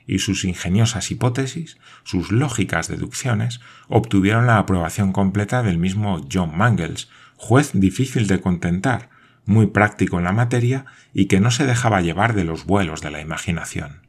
y 0.08 0.18
sus 0.18 0.44
ingeniosas 0.44 1.12
hipótesis, 1.12 1.78
sus 2.02 2.32
lógicas 2.32 2.88
deducciones, 2.88 3.60
obtuvieron 3.88 4.46
la 4.46 4.58
aprobación 4.58 5.12
completa 5.12 5.62
del 5.62 5.78
mismo 5.78 6.26
John 6.32 6.56
Mangles, 6.56 7.10
juez 7.36 7.70
difícil 7.74 8.26
de 8.26 8.40
contentar, 8.40 9.10
muy 9.44 9.66
práctico 9.66 10.18
en 10.18 10.24
la 10.24 10.32
materia 10.32 10.86
y 11.12 11.26
que 11.26 11.40
no 11.40 11.50
se 11.50 11.66
dejaba 11.66 12.00
llevar 12.00 12.34
de 12.34 12.44
los 12.44 12.64
vuelos 12.64 13.02
de 13.02 13.10
la 13.10 13.20
imaginación. 13.20 14.00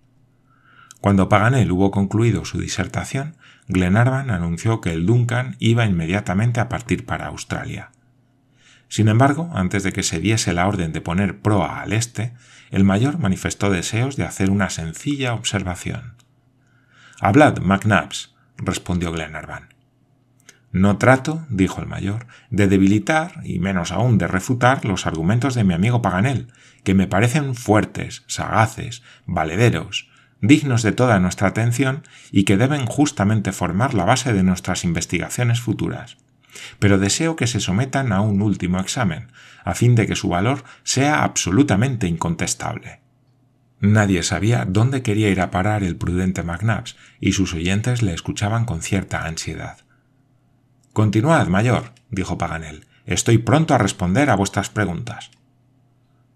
Cuando 1.02 1.30
Paganel 1.30 1.72
hubo 1.72 1.92
concluido 1.92 2.44
su 2.46 2.60
disertación, 2.60 3.36
Glenarvan 3.68 4.32
anunció 4.32 4.82
que 4.82 4.92
el 4.92 5.06
Duncan 5.06 5.58
iba 5.60 5.86
inmediatamente 5.86 6.60
a 6.60 6.70
partir 6.70 7.06
para 7.06 7.28
Australia. 7.28 7.92
Sin 8.88 9.08
embargo, 9.08 9.50
antes 9.54 9.84
de 9.84 9.94
que 9.94 10.04
se 10.04 10.20
diese 10.20 10.54
la 10.54 10.68
orden 10.68 10.92
de 10.92 11.02
poner 11.02 11.40
proa 11.40 11.82
al 11.82 11.94
este, 11.94 12.34
el 12.72 12.84
mayor 12.84 13.20
manifestó 13.20 13.70
deseos 13.70 14.16
de 14.16 14.26
hacer 14.26 14.50
una 14.50 14.70
sencilla 14.70 15.34
observación. 15.34 16.16
Hablad, 17.20 17.60
McNabbs, 17.60 18.36
respondió 18.58 19.12
Glenarvan. 19.12 19.74
No 20.72 20.98
trato, 20.98 21.46
dijo 21.50 21.82
el 21.82 21.88
mayor, 21.88 22.28
de 22.52 22.68
debilitar, 22.68 23.42
y 23.44 23.60
menos 23.60 23.92
aún 23.92 24.20
de 24.20 24.28
refutar, 24.28 24.86
los 24.86 25.08
argumentos 25.08 25.56
de 25.56 25.64
mi 25.64 25.74
amigo 25.74 26.02
Paganel, 26.02 26.52
que 26.84 26.94
me 26.94 27.08
parecen 27.08 27.56
fuertes, 27.56 28.24
sagaces, 28.28 29.02
valederos, 29.26 30.10
dignos 30.42 30.84
de 30.84 30.92
toda 30.92 31.20
nuestra 31.20 31.48
atención 31.48 32.04
y 32.32 32.44
que 32.44 32.56
deben 32.56 32.86
justamente 32.86 33.52
formar 33.52 33.94
la 33.94 34.06
base 34.06 34.32
de 34.32 34.44
nuestras 34.44 34.84
investigaciones 34.84 35.60
futuras. 35.60 36.18
Pero 36.78 36.98
deseo 36.98 37.36
que 37.36 37.48
se 37.48 37.60
sometan 37.60 38.12
a 38.14 38.22
un 38.22 38.42
último 38.42 38.80
examen, 38.80 39.32
a 39.70 39.76
fin 39.76 39.96
de 39.96 40.08
que 40.08 40.16
su 40.16 40.30
valor 40.30 40.64
sea 40.84 41.24
absolutamente 41.24 42.08
incontestable. 42.08 43.02
Nadie 43.80 44.24
sabía 44.24 44.66
dónde 44.66 45.02
quería 45.02 45.30
ir 45.30 45.40
a 45.40 45.52
parar 45.52 45.84
el 45.84 45.96
prudente 45.96 46.44
McNabbs, 46.44 46.98
y 47.20 47.32
sus 47.32 47.54
oyentes 47.54 48.02
le 48.02 48.14
escuchaban 48.14 48.66
con 48.66 48.82
cierta 48.82 49.26
ansiedad. 49.26 49.78
Continuad, 50.92 51.48
mayor, 51.48 51.94
dijo 52.10 52.38
Paganel. 52.38 52.86
Estoy 53.06 53.38
pronto 53.38 53.74
a 53.74 53.78
responder 53.78 54.30
a 54.30 54.36
vuestras 54.36 54.70
preguntas. 54.70 55.32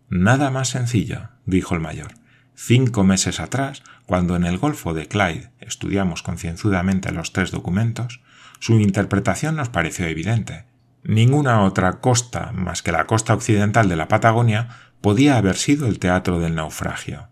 Nada 0.10 0.52
más 0.52 0.70
sencillo, 0.70 1.30
dijo 1.46 1.76
el 1.76 1.82
mayor. 1.82 2.14
Cinco 2.56 3.04
meses 3.04 3.40
atrás, 3.40 3.84
cuando 4.06 4.36
en 4.36 4.46
el 4.46 4.58
Golfo 4.58 4.94
de 4.94 5.08
Clyde 5.08 5.50
estudiamos 5.60 6.24
concienzudamente 6.24 7.12
los 7.12 7.34
tres 7.34 7.52
documentos, 7.52 8.22
su 8.60 8.80
interpretación 8.80 9.56
nos 9.56 9.70
pareció 9.70 10.06
evidente. 10.06 10.66
Ninguna 11.04 11.64
otra 11.64 12.00
costa 12.00 12.52
más 12.54 12.82
que 12.82 12.94
la 12.94 13.06
costa 13.06 13.34
occidental 13.34 13.90
de 13.90 13.98
la 13.98 14.08
Patagonia 14.08 14.70
podía 15.02 15.38
haber 15.38 15.58
sido 15.58 15.88
el 15.88 16.00
teatro 16.00 16.40
del 16.40 16.56
naufragio. 16.56 17.28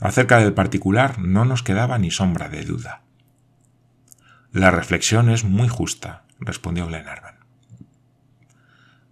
Acerca 0.00 0.38
del 0.38 0.54
particular 0.54 1.18
no 1.18 1.44
nos 1.44 1.64
quedaba 1.64 1.98
ni 1.98 2.12
sombra 2.12 2.48
de 2.48 2.64
duda. 2.64 3.02
La 4.52 4.70
reflexión 4.70 5.30
es 5.30 5.42
muy 5.42 5.68
justa, 5.68 6.22
respondió 6.38 6.86
Glenarvan. 6.86 7.38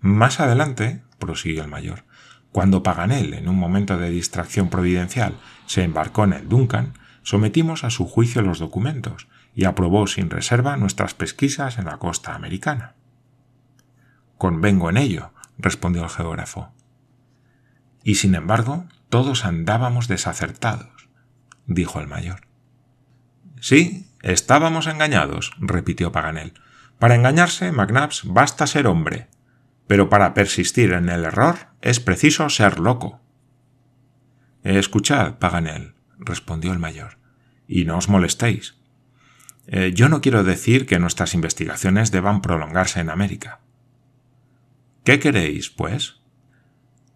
Más 0.00 0.38
adelante, 0.38 1.02
prosiguió 1.18 1.62
el 1.62 1.68
mayor, 1.68 2.04
cuando 2.52 2.84
Paganel, 2.84 3.34
en 3.34 3.48
un 3.48 3.56
momento 3.56 3.98
de 3.98 4.08
distracción 4.08 4.70
providencial, 4.70 5.36
se 5.66 5.82
embarcó 5.82 6.24
en 6.24 6.32
el 6.32 6.48
Duncan, 6.48 6.94
sometimos 7.22 7.82
a 7.82 7.90
su 7.90 8.06
juicio 8.06 8.40
los 8.40 8.60
documentos 8.60 9.26
y 9.52 9.64
aprobó 9.64 10.06
sin 10.06 10.30
reserva 10.30 10.76
nuestras 10.76 11.12
pesquisas 11.12 11.76
en 11.78 11.86
la 11.86 11.98
costa 11.98 12.34
americana. 12.34 12.94
Convengo 14.38 14.90
en 14.90 14.96
ello, 14.96 15.32
respondió 15.58 16.04
el 16.04 16.10
geógrafo. 16.10 16.72
Y 18.04 18.16
sin 18.16 18.34
embargo, 18.34 18.86
todos 19.08 19.44
andábamos 19.44 20.08
desacertados, 20.08 21.08
dijo 21.66 22.00
el 22.00 22.06
mayor. 22.06 22.46
Sí, 23.60 24.10
estábamos 24.22 24.86
engañados, 24.86 25.52
repitió 25.58 26.12
Paganel. 26.12 26.54
Para 26.98 27.14
engañarse, 27.14 27.72
McNabbs, 27.72 28.22
basta 28.24 28.66
ser 28.66 28.86
hombre, 28.86 29.28
pero 29.86 30.08
para 30.08 30.34
persistir 30.34 30.92
en 30.92 31.08
el 31.08 31.24
error 31.24 31.56
es 31.80 32.00
preciso 32.00 32.48
ser 32.48 32.78
loco. 32.78 33.20
Escuchad, 34.62 35.34
Paganel, 35.38 35.94
respondió 36.18 36.72
el 36.72 36.78
mayor, 36.78 37.18
y 37.68 37.84
no 37.84 37.98
os 37.98 38.08
molestéis. 38.08 38.76
Eh, 39.66 39.92
yo 39.94 40.08
no 40.08 40.20
quiero 40.20 40.44
decir 40.44 40.86
que 40.86 40.98
nuestras 40.98 41.34
investigaciones 41.34 42.10
deban 42.10 42.40
prolongarse 42.40 43.00
en 43.00 43.10
América. 43.10 43.60
¿Qué 45.06 45.20
queréis, 45.20 45.70
pues? 45.70 46.16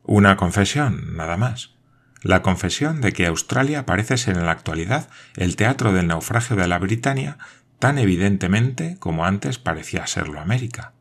Una 0.05 0.37
confesión, 0.37 1.17
nada 1.17 1.37
más. 1.37 1.75
La 2.23 2.41
confesión 2.41 3.01
de 3.01 3.13
que 3.13 3.27
Australia 3.27 3.85
parece 3.85 4.17
ser 4.17 4.37
en 4.37 4.47
la 4.47 4.53
actualidad 4.53 5.09
el 5.35 5.57
teatro 5.57 5.93
del 5.93 6.07
naufragio 6.07 6.55
de 6.55 6.69
la 6.69 6.79
Britania 6.79 7.37
tan 7.81 7.99
evidentemente 7.99 8.97
como 9.01 9.25
antes 9.25 9.59
parecía 9.59 10.07
serlo 10.07 10.39
América. 10.39 10.93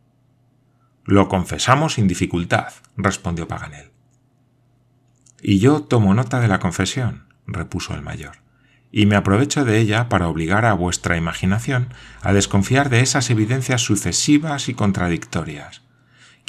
Lo 1.05 1.29
confesamos 1.29 1.93
sin 1.93 2.07
dificultad, 2.07 2.73
respondió 2.97 3.47
Paganel. 3.47 3.91
Y 5.43 5.59
yo 5.59 5.83
tomo 5.83 6.15
nota 6.15 6.39
de 6.39 6.47
la 6.47 6.57
confesión, 6.57 7.27
repuso 7.45 7.93
el 7.93 8.01
mayor, 8.01 8.37
y 8.91 9.05
me 9.05 9.15
aprovecho 9.15 9.63
de 9.63 9.77
ella 9.77 10.09
para 10.09 10.27
obligar 10.27 10.65
a 10.65 10.73
vuestra 10.73 11.17
imaginación 11.17 11.93
a 12.23 12.33
desconfiar 12.33 12.89
de 12.89 13.01
esas 13.01 13.29
evidencias 13.29 13.81
sucesivas 13.81 14.69
y 14.69 14.73
contradictorias. 14.73 15.83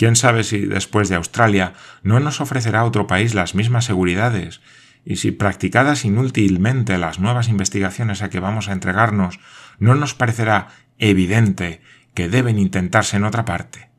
¿Quién 0.00 0.16
sabe 0.16 0.44
si 0.44 0.60
después 0.60 1.10
de 1.10 1.16
Australia 1.16 1.74
no 2.02 2.20
nos 2.20 2.40
ofrecerá 2.40 2.86
otro 2.86 3.06
país 3.06 3.34
las 3.34 3.54
mismas 3.54 3.84
seguridades 3.84 4.62
y 5.04 5.16
si 5.16 5.30
practicadas 5.30 6.06
inútilmente 6.06 6.96
las 6.96 7.18
nuevas 7.18 7.48
investigaciones 7.48 8.22
a 8.22 8.30
que 8.30 8.40
vamos 8.40 8.68
a 8.68 8.72
entregarnos, 8.72 9.40
no 9.78 9.94
nos 9.94 10.14
parecerá 10.14 10.68
evidente 10.96 11.82
que 12.14 12.30
deben 12.30 12.58
intentarse 12.58 13.18
en 13.18 13.24
otra 13.24 13.44
parte. 13.44 13.90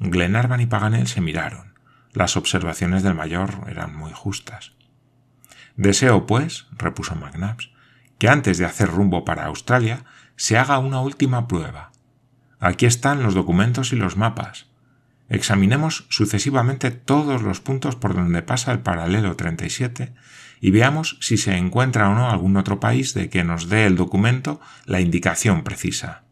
Glenarvan 0.00 0.60
y 0.60 0.66
Paganel 0.66 1.06
se 1.06 1.20
miraron. 1.20 1.78
Las 2.12 2.36
observaciones 2.36 3.04
del 3.04 3.14
mayor 3.14 3.68
eran 3.68 3.94
muy 3.94 4.10
justas. 4.12 4.72
Deseo, 5.76 6.26
pues, 6.26 6.66
repuso 6.72 7.14
McNabbs, 7.14 7.70
que 8.18 8.28
antes 8.28 8.58
de 8.58 8.64
hacer 8.64 8.88
rumbo 8.88 9.24
para 9.24 9.46
Australia 9.46 10.02
se 10.34 10.58
haga 10.58 10.80
una 10.80 11.00
última 11.00 11.46
prueba. 11.46 11.92
Aquí 12.58 12.86
están 12.86 13.22
los 13.22 13.34
documentos 13.34 13.92
y 13.92 13.96
los 13.96 14.16
mapas. 14.16 14.66
Examinemos 15.28 16.06
sucesivamente 16.08 16.90
todos 16.90 17.42
los 17.42 17.60
puntos 17.60 17.96
por 17.96 18.14
donde 18.14 18.42
pasa 18.42 18.72
el 18.72 18.78
paralelo 18.80 19.36
37 19.36 20.14
y 20.60 20.70
veamos 20.70 21.18
si 21.20 21.36
se 21.36 21.56
encuentra 21.56 22.08
o 22.08 22.14
no 22.14 22.30
algún 22.30 22.56
otro 22.56 22.80
país 22.80 23.12
de 23.12 23.28
que 23.28 23.44
nos 23.44 23.68
dé 23.68 23.86
el 23.86 23.96
documento 23.96 24.60
la 24.84 25.00
indicación 25.00 25.64
precisa. 25.64 26.24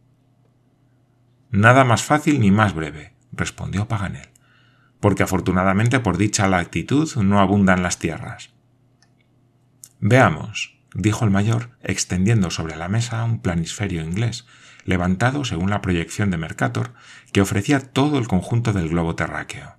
Nada 1.50 1.84
más 1.84 2.02
fácil 2.02 2.40
ni 2.40 2.50
más 2.50 2.74
breve, 2.74 3.14
respondió 3.32 3.86
Paganel, 3.86 4.28
porque 5.00 5.22
afortunadamente 5.24 6.00
por 6.00 6.16
dicha 6.16 6.48
latitud 6.48 7.14
no 7.16 7.40
abundan 7.40 7.82
las 7.82 7.98
tierras. 7.98 8.50
Veamos, 10.00 10.78
dijo 10.94 11.24
el 11.24 11.30
mayor, 11.30 11.70
extendiendo 11.82 12.50
sobre 12.50 12.76
la 12.76 12.88
mesa 12.88 13.24
un 13.24 13.40
planisferio 13.40 14.02
inglés, 14.02 14.46
levantado 14.84 15.44
según 15.44 15.70
la 15.70 15.80
proyección 15.80 16.30
de 16.30 16.36
Mercator, 16.36 16.92
que 17.32 17.40
ofrecía 17.40 17.80
todo 17.80 18.18
el 18.18 18.28
conjunto 18.28 18.72
del 18.72 18.88
globo 18.88 19.14
terráqueo. 19.14 19.76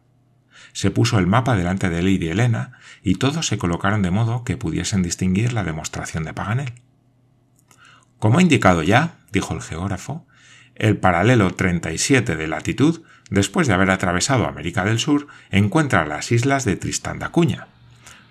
Se 0.73 0.91
puso 0.91 1.19
el 1.19 1.27
mapa 1.27 1.55
delante 1.55 1.89
de 1.89 1.99
él 1.99 2.09
y 2.09 2.17
de 2.17 2.31
Elena, 2.31 2.79
y 3.01 3.15
todos 3.15 3.47
se 3.47 3.57
colocaron 3.57 4.01
de 4.01 4.11
modo 4.11 4.43
que 4.43 4.57
pudiesen 4.57 5.03
distinguir 5.03 5.53
la 5.53 5.63
demostración 5.63 6.23
de 6.25 6.33
Paganel. 6.33 6.73
Como 8.19 8.39
he 8.39 8.43
indicado 8.43 8.83
ya, 8.83 9.19
dijo 9.31 9.53
el 9.53 9.61
geógrafo, 9.61 10.27
el 10.75 10.97
paralelo 10.97 11.51
37 11.51 12.35
de 12.35 12.47
latitud, 12.47 13.03
después 13.29 13.67
de 13.67 13.73
haber 13.73 13.89
atravesado 13.89 14.45
América 14.45 14.83
del 14.83 14.99
Sur, 14.99 15.27
encuentra 15.49 16.05
las 16.05 16.31
islas 16.31 16.65
de 16.65 16.75
Tristán 16.75 17.19
da 17.19 17.29
Cunha. 17.29 17.67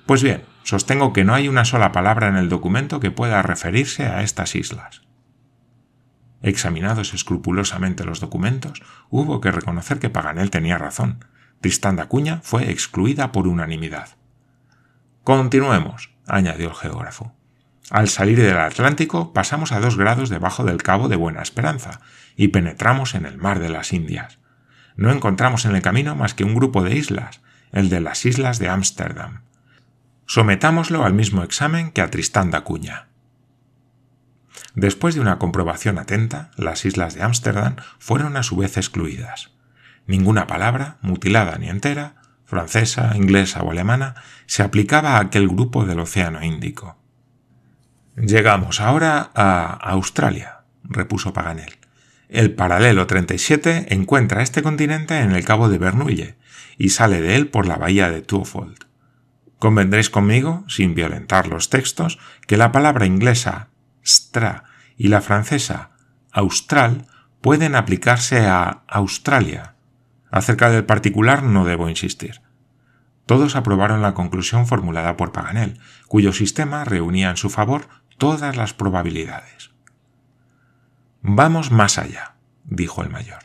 Pues 0.07 0.23
bien, 0.23 0.43
sostengo 0.63 1.13
que 1.13 1.25
no 1.25 1.35
hay 1.35 1.49
una 1.49 1.65
sola 1.65 1.93
palabra 1.93 2.29
en 2.29 2.37
el 2.37 2.51
documento 2.51 3.01
que 3.01 3.11
pueda 3.11 3.41
referirse 3.41 4.05
a 4.05 4.23
estas 4.23 4.55
islas. 4.55 5.03
Examinados 6.45 7.15
escrupulosamente 7.15 8.05
los 8.05 8.21
documentos, 8.21 8.83
hubo 9.09 9.41
que 9.41 9.51
reconocer 9.51 9.99
que 9.99 10.11
Paganel 10.11 10.51
tenía 10.51 10.77
razón. 10.77 11.25
Tristán 11.63 11.97
da 11.97 12.05
Cunha 12.05 12.41
fue 12.43 12.71
excluida 12.71 13.33
por 13.33 13.49
unanimidad. 13.49 14.11
Continuemos, 15.23 16.11
añadió 16.27 16.69
el 16.69 16.75
geógrafo. 16.75 17.33
Al 17.89 18.11
salir 18.11 18.43
del 18.43 18.59
Atlántico 18.59 19.33
pasamos 19.33 19.73
a 19.73 19.81
dos 19.81 19.97
grados 19.97 20.29
debajo 20.29 20.65
del 20.65 20.83
Cabo 20.83 21.09
de 21.09 21.17
Buena 21.17 21.41
Esperanza 21.41 22.03
y 22.37 22.49
penetramos 22.49 23.15
en 23.15 23.25
el 23.25 23.39
mar 23.39 23.59
de 23.59 23.71
las 23.71 23.95
Indias. 23.95 24.39
No 24.97 25.11
encontramos 25.11 25.65
en 25.65 25.75
el 25.75 25.81
camino 25.81 26.15
más 26.15 26.35
que 26.35 26.45
un 26.45 26.55
grupo 26.55 26.83
de 26.83 26.95
islas, 26.95 27.41
el 27.73 27.89
de 27.89 28.01
las 28.01 28.27
islas 28.27 28.59
de 28.59 28.69
Ámsterdam. 28.69 29.45
Sometámoslo 30.27 31.07
al 31.07 31.15
mismo 31.15 31.43
examen 31.43 31.91
que 31.91 32.03
a 32.03 32.11
Tristán 32.11 32.51
da 32.51 32.65
Cunha. 32.65 33.09
Después 34.75 35.15
de 35.15 35.21
una 35.21 35.39
comprobación 35.39 35.99
atenta, 35.99 36.51
las 36.57 36.85
islas 36.85 37.15
de 37.15 37.23
Ámsterdam 37.23 37.77
fueron 37.99 38.37
a 38.37 38.43
su 38.43 38.57
vez 38.57 38.77
excluidas. 38.77 39.53
Ninguna 40.07 40.47
palabra, 40.47 40.99
mutilada 41.01 41.57
ni 41.59 41.69
entera, 41.69 42.17
francesa, 42.45 43.13
inglesa 43.17 43.63
o 43.63 43.71
alemana, 43.71 44.17
se 44.47 44.63
aplicaba 44.63 45.17
a 45.17 45.21
aquel 45.21 45.49
grupo 45.49 45.85
del 45.87 46.01
Océano 46.01 46.43
Índico. 46.43 46.99
Llegamos 48.17 48.81
ahora 48.81 49.31
a 49.35 49.73
Australia, 49.91 50.65
repuso 50.83 51.33
Paganel. 51.33 51.79
El 52.29 52.53
paralelo 52.53 53.07
37 53.07 53.95
encuentra 53.95 54.43
este 54.43 54.63
continente 54.63 55.21
en 55.21 55.33
el 55.33 55.45
cabo 55.45 55.69
de 55.69 55.79
Bernuille 55.79 56.37
y 56.79 56.91
sale 56.91 57.21
de 57.21 57.37
él 57.37 57.49
por 57.49 57.67
la 57.67 57.77
bahía 57.77 58.11
de 58.11 58.23
Twofold. 58.23 58.87
Convendréis 59.59 60.11
conmigo, 60.11 60.65
sin 60.69 60.95
violentar 60.95 61.47
los 61.47 61.71
textos, 61.71 62.19
que 62.47 62.57
la 62.57 62.73
palabra 62.73 63.07
inglesa 63.07 63.69
stra 64.05 64.65
y 64.97 65.09
la 65.09 65.21
francesa 65.21 65.91
austral 66.31 67.07
pueden 67.41 67.75
aplicarse 67.75 68.47
a 68.47 68.83
Australia. 68.89 69.75
Acerca 70.31 70.71
del 70.71 70.85
particular 70.85 71.43
no 71.43 71.65
debo 71.65 71.89
insistir. 71.89 72.41
Todos 73.27 73.57
aprobaron 73.57 74.03
la 74.03 74.15
conclusión 74.15 74.67
formulada 74.67 75.17
por 75.17 75.33
Paganel, 75.33 75.81
cuyo 76.09 76.33
sistema 76.33 76.85
reunía 76.85 77.31
en 77.31 77.37
su 77.37 77.51
favor 77.51 77.89
todas 78.19 78.57
las 78.57 78.75
probabilidades. 78.75 79.71
Vamos 81.23 81.71
más 81.71 81.99
allá, 81.99 82.35
dijo 82.65 83.03
el 83.03 83.11
mayor. 83.11 83.45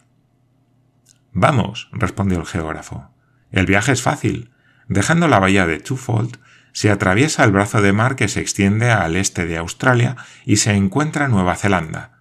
Vamos, 1.32 1.90
respondió 1.94 2.40
el 2.40 2.46
geógrafo. 2.46 3.10
El 3.52 3.66
viaje 3.66 3.94
es 3.94 4.02
fácil. 4.02 4.52
Dejando 4.88 5.28
la 5.28 5.40
bahía 5.40 5.66
de 5.66 5.80
Twofold, 5.80 6.40
se 6.72 6.92
atraviesa 6.92 7.44
el 7.44 7.52
brazo 7.52 7.82
de 7.82 7.94
mar 7.94 8.16
que 8.16 8.28
se 8.28 8.42
extiende 8.42 8.92
al 8.92 9.16
este 9.16 9.46
de 9.46 9.58
Australia 9.58 10.16
y 10.46 10.58
se 10.58 10.74
encuentra 10.74 11.28
Nueva 11.28 11.56
Zelanda. 11.56 12.12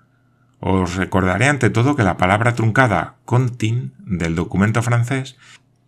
Os 0.61 0.97
recordaré 0.97 1.49
ante 1.49 1.71
todo 1.71 1.95
que 1.95 2.03
la 2.03 2.17
palabra 2.17 2.55
truncada 2.55 3.17
contin 3.25 3.95
del 3.99 4.35
documento 4.35 4.83
francés 4.83 5.37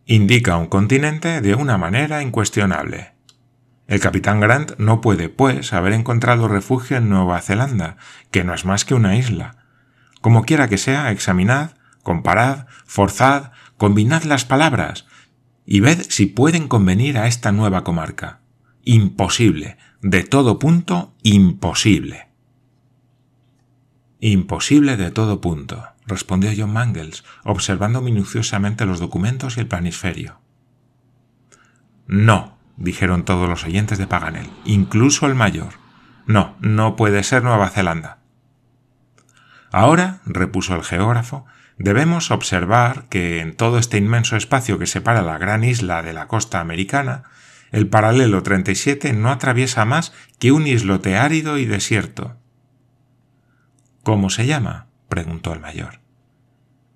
indica 0.06 0.56
un 0.56 0.66
continente 0.66 1.40
de 1.40 1.54
una 1.54 1.78
manera 1.78 2.22
incuestionable. 2.22 3.12
El 3.86 3.98
capitán 3.98 4.38
Grant 4.38 4.76
no 4.78 5.00
puede, 5.00 5.28
pues, 5.28 5.72
haber 5.72 5.92
encontrado 5.92 6.46
refugio 6.46 6.96
en 6.96 7.08
Nueva 7.08 7.40
Zelanda, 7.40 7.96
que 8.30 8.44
no 8.44 8.54
es 8.54 8.64
más 8.64 8.84
que 8.84 8.94
una 8.94 9.16
isla. 9.16 9.56
Como 10.20 10.44
quiera 10.44 10.68
que 10.68 10.78
sea, 10.78 11.10
examinad, 11.10 11.72
comparad, 12.02 12.66
forzad, 12.84 13.50
combinad 13.76 14.22
las 14.24 14.44
palabras 14.44 15.06
y 15.64 15.80
ved 15.80 16.02
si 16.08 16.26
pueden 16.26 16.68
convenir 16.68 17.18
a 17.18 17.26
esta 17.26 17.52
nueva 17.52 17.84
comarca. 17.84 18.39
Imposible. 18.92 19.76
De 20.02 20.24
todo 20.24 20.58
punto, 20.58 21.14
imposible. 21.22 22.26
Imposible 24.18 24.96
de 24.96 25.12
todo 25.12 25.40
punto, 25.40 25.86
respondió 26.08 26.50
John 26.56 26.72
Mangles, 26.72 27.22
observando 27.44 28.00
minuciosamente 28.00 28.86
los 28.86 28.98
documentos 28.98 29.56
y 29.56 29.60
el 29.60 29.68
planisferio. 29.68 30.40
No, 32.08 32.58
dijeron 32.78 33.24
todos 33.24 33.48
los 33.48 33.62
oyentes 33.62 33.96
de 33.96 34.08
Paganel, 34.08 34.50
incluso 34.64 35.28
el 35.28 35.36
mayor. 35.36 35.74
No, 36.26 36.56
no 36.58 36.96
puede 36.96 37.22
ser 37.22 37.44
Nueva 37.44 37.68
Zelanda. 37.68 38.18
Ahora, 39.70 40.18
repuso 40.26 40.74
el 40.74 40.82
geógrafo, 40.82 41.46
debemos 41.78 42.32
observar 42.32 43.04
que 43.08 43.38
en 43.38 43.54
todo 43.54 43.78
este 43.78 43.98
inmenso 43.98 44.34
espacio 44.34 44.80
que 44.80 44.88
separa 44.88 45.22
la 45.22 45.38
gran 45.38 45.62
isla 45.62 46.02
de 46.02 46.12
la 46.12 46.26
costa 46.26 46.58
americana, 46.58 47.22
el 47.72 47.86
paralelo 47.88 48.42
37 48.42 49.12
no 49.12 49.30
atraviesa 49.30 49.84
más 49.84 50.12
que 50.38 50.52
un 50.52 50.66
islote 50.66 51.16
árido 51.16 51.58
y 51.58 51.66
desierto. 51.66 52.36
¿Cómo 54.02 54.30
se 54.30 54.46
llama? 54.46 54.86
preguntó 55.08 55.52
el 55.52 55.60
mayor. 55.60 56.00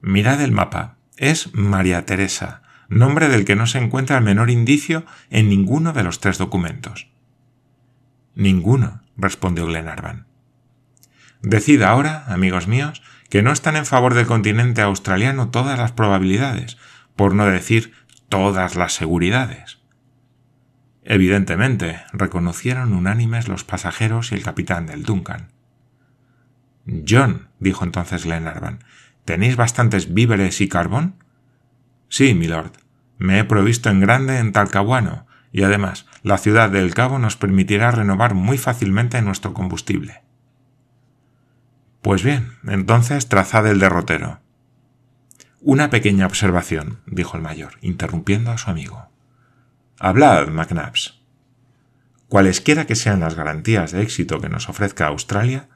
Mirad 0.00 0.40
el 0.40 0.52
mapa. 0.52 0.96
Es 1.16 1.54
María 1.54 2.04
Teresa, 2.06 2.62
nombre 2.88 3.28
del 3.28 3.44
que 3.44 3.56
no 3.56 3.66
se 3.66 3.78
encuentra 3.78 4.18
el 4.18 4.24
menor 4.24 4.50
indicio 4.50 5.06
en 5.30 5.48
ninguno 5.48 5.92
de 5.92 6.02
los 6.02 6.20
tres 6.20 6.38
documentos. 6.38 7.08
Ninguno, 8.34 9.02
respondió 9.16 9.66
Glenarvan. 9.66 10.26
Decid 11.40 11.82
ahora, 11.82 12.24
amigos 12.26 12.66
míos, 12.66 13.02
que 13.28 13.42
no 13.42 13.52
están 13.52 13.76
en 13.76 13.86
favor 13.86 14.14
del 14.14 14.26
continente 14.26 14.82
australiano 14.82 15.50
todas 15.50 15.78
las 15.78 15.92
probabilidades, 15.92 16.78
por 17.16 17.34
no 17.34 17.46
decir 17.46 17.92
todas 18.28 18.74
las 18.74 18.94
seguridades. 18.94 19.83
Evidentemente, 21.04 22.02
reconocieron 22.12 22.94
unánimes 22.94 23.46
los 23.46 23.62
pasajeros 23.62 24.32
y 24.32 24.36
el 24.36 24.42
capitán 24.42 24.86
del 24.86 25.02
Duncan. 25.02 25.52
John, 27.06 27.48
dijo 27.60 27.84
entonces 27.84 28.24
Glenarvan, 28.24 28.80
¿tenéis 29.24 29.56
bastantes 29.56 30.12
víveres 30.14 30.60
y 30.60 30.68
carbón? 30.68 31.16
Sí, 32.08 32.34
milord. 32.34 32.72
Me 33.18 33.38
he 33.38 33.44
provisto 33.44 33.90
en 33.90 34.00
grande 34.00 34.38
en 34.38 34.52
Talcahuano, 34.52 35.26
y 35.52 35.62
además 35.62 36.06
la 36.22 36.38
ciudad 36.38 36.70
del 36.70 36.94
Cabo 36.94 37.18
nos 37.18 37.36
permitirá 37.36 37.90
renovar 37.90 38.34
muy 38.34 38.58
fácilmente 38.58 39.20
nuestro 39.22 39.54
combustible. 39.54 40.22
Pues 42.02 42.22
bien, 42.22 42.54
entonces 42.66 43.28
trazad 43.28 43.66
el 43.66 43.78
derrotero. 43.78 44.40
Una 45.60 45.90
pequeña 45.90 46.26
observación, 46.26 47.00
dijo 47.06 47.36
el 47.36 47.42
mayor, 47.42 47.74
interrumpiendo 47.82 48.50
a 48.50 48.58
su 48.58 48.68
amigo. 48.68 49.13
Hablad, 49.98 50.48
McNabbs. 50.48 51.22
Cualesquiera 52.28 52.86
que 52.86 52.96
sean 52.96 53.20
las 53.20 53.34
garantías 53.34 53.92
de 53.92 54.02
éxito 54.02 54.40
que 54.40 54.48
nos 54.48 54.68
ofrezca 54.68 55.06
Australia, 55.06 55.68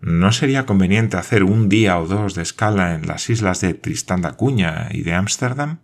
¿no 0.00 0.32
sería 0.32 0.66
conveniente 0.66 1.16
hacer 1.16 1.44
un 1.44 1.68
día 1.68 1.98
o 1.98 2.06
dos 2.06 2.34
de 2.34 2.42
escala 2.42 2.94
en 2.94 3.06
las 3.06 3.30
islas 3.30 3.60
de 3.60 3.74
Tristán 3.74 4.22
da 4.22 4.32
Cuña 4.32 4.88
y 4.90 5.02
de 5.02 5.14
Ámsterdam? 5.14 5.80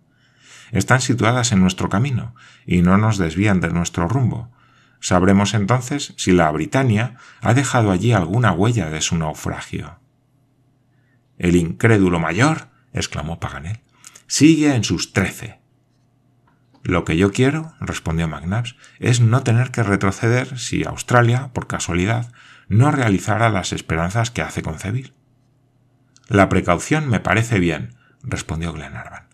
Están 0.71 1.01
situadas 1.01 1.51
en 1.51 1.59
nuestro 1.59 1.89
camino 1.89 2.35
y 2.65 2.81
no 2.81 2.97
nos 2.97 3.17
desvían 3.17 3.59
de 3.59 3.69
nuestro 3.69 4.07
rumbo, 4.07 4.51
Sabremos 5.01 5.55
entonces 5.55 6.13
si 6.15 6.31
la 6.31 6.49
Britania 6.51 7.17
ha 7.41 7.55
dejado 7.55 7.91
allí 7.91 8.13
alguna 8.13 8.51
huella 8.51 8.91
de 8.91 9.01
su 9.01 9.17
naufragio. 9.17 9.99
El 11.39 11.55
incrédulo 11.55 12.19
mayor, 12.19 12.69
exclamó 12.93 13.39
Paganel, 13.39 13.79
sigue 14.27 14.75
en 14.75 14.83
sus 14.83 15.11
trece. 15.11 15.59
Lo 16.83 17.05
que 17.05 17.17
yo 17.17 17.31
quiero, 17.31 17.73
respondió 17.79 18.27
McNabbs, 18.27 18.75
es 18.99 19.21
no 19.21 19.43
tener 19.43 19.71
que 19.71 19.83
retroceder 19.83 20.57
si 20.57 20.83
Australia, 20.83 21.51
por 21.53 21.67
casualidad, 21.67 22.31
no 22.67 22.91
realizara 22.91 23.49
las 23.49 23.73
esperanzas 23.73 24.31
que 24.31 24.41
hace 24.41 24.61
concebir. 24.61 25.13
La 26.27 26.49
precaución 26.49 27.07
me 27.07 27.19
parece 27.19 27.59
bien, 27.59 27.95
respondió 28.23 28.73
Glenarvan. 28.73 29.27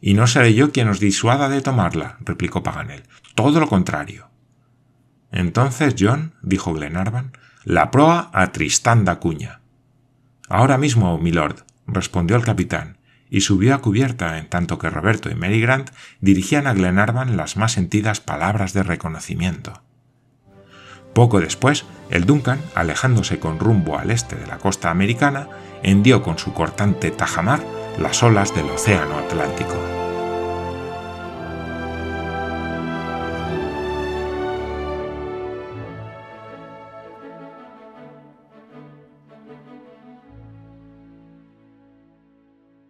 Y 0.00 0.14
no 0.14 0.26
seré 0.26 0.54
yo 0.54 0.72
quien 0.72 0.88
os 0.88 1.00
disuada 1.00 1.48
de 1.48 1.62
tomarla, 1.62 2.18
replicó 2.20 2.62
Paganel. 2.62 3.04
Todo 3.34 3.60
lo 3.60 3.68
contrario. 3.68 4.28
Entonces 5.30 5.94
John, 5.98 6.34
dijo 6.42 6.74
Glenarvan, 6.74 7.32
la 7.64 7.90
proa 7.90 8.30
a 8.34 8.52
Tristán 8.52 9.04
da 9.04 9.20
Cuña. 9.20 9.60
Ahora 10.48 10.76
mismo, 10.76 11.18
milord, 11.18 11.64
respondió 11.86 12.36
el 12.36 12.44
capitán, 12.44 12.93
y 13.30 13.40
subió 13.40 13.74
a 13.74 13.80
cubierta 13.80 14.38
en 14.38 14.48
tanto 14.48 14.78
que 14.78 14.90
Roberto 14.90 15.30
y 15.30 15.34
Mary 15.34 15.60
Grant 15.60 15.90
dirigían 16.20 16.66
a 16.66 16.74
Glenarvan 16.74 17.36
las 17.36 17.56
más 17.56 17.72
sentidas 17.72 18.20
palabras 18.20 18.72
de 18.72 18.82
reconocimiento. 18.82 19.82
Poco 21.14 21.40
después, 21.40 21.84
el 22.10 22.26
Duncan, 22.26 22.60
alejándose 22.74 23.38
con 23.38 23.58
rumbo 23.58 23.98
al 23.98 24.10
este 24.10 24.36
de 24.36 24.46
la 24.46 24.58
costa 24.58 24.90
americana, 24.90 25.48
hendió 25.82 26.22
con 26.22 26.38
su 26.38 26.52
cortante 26.52 27.10
tajamar 27.10 27.62
las 27.98 28.22
olas 28.22 28.54
del 28.54 28.68
Océano 28.70 29.18
Atlántico. 29.18 30.03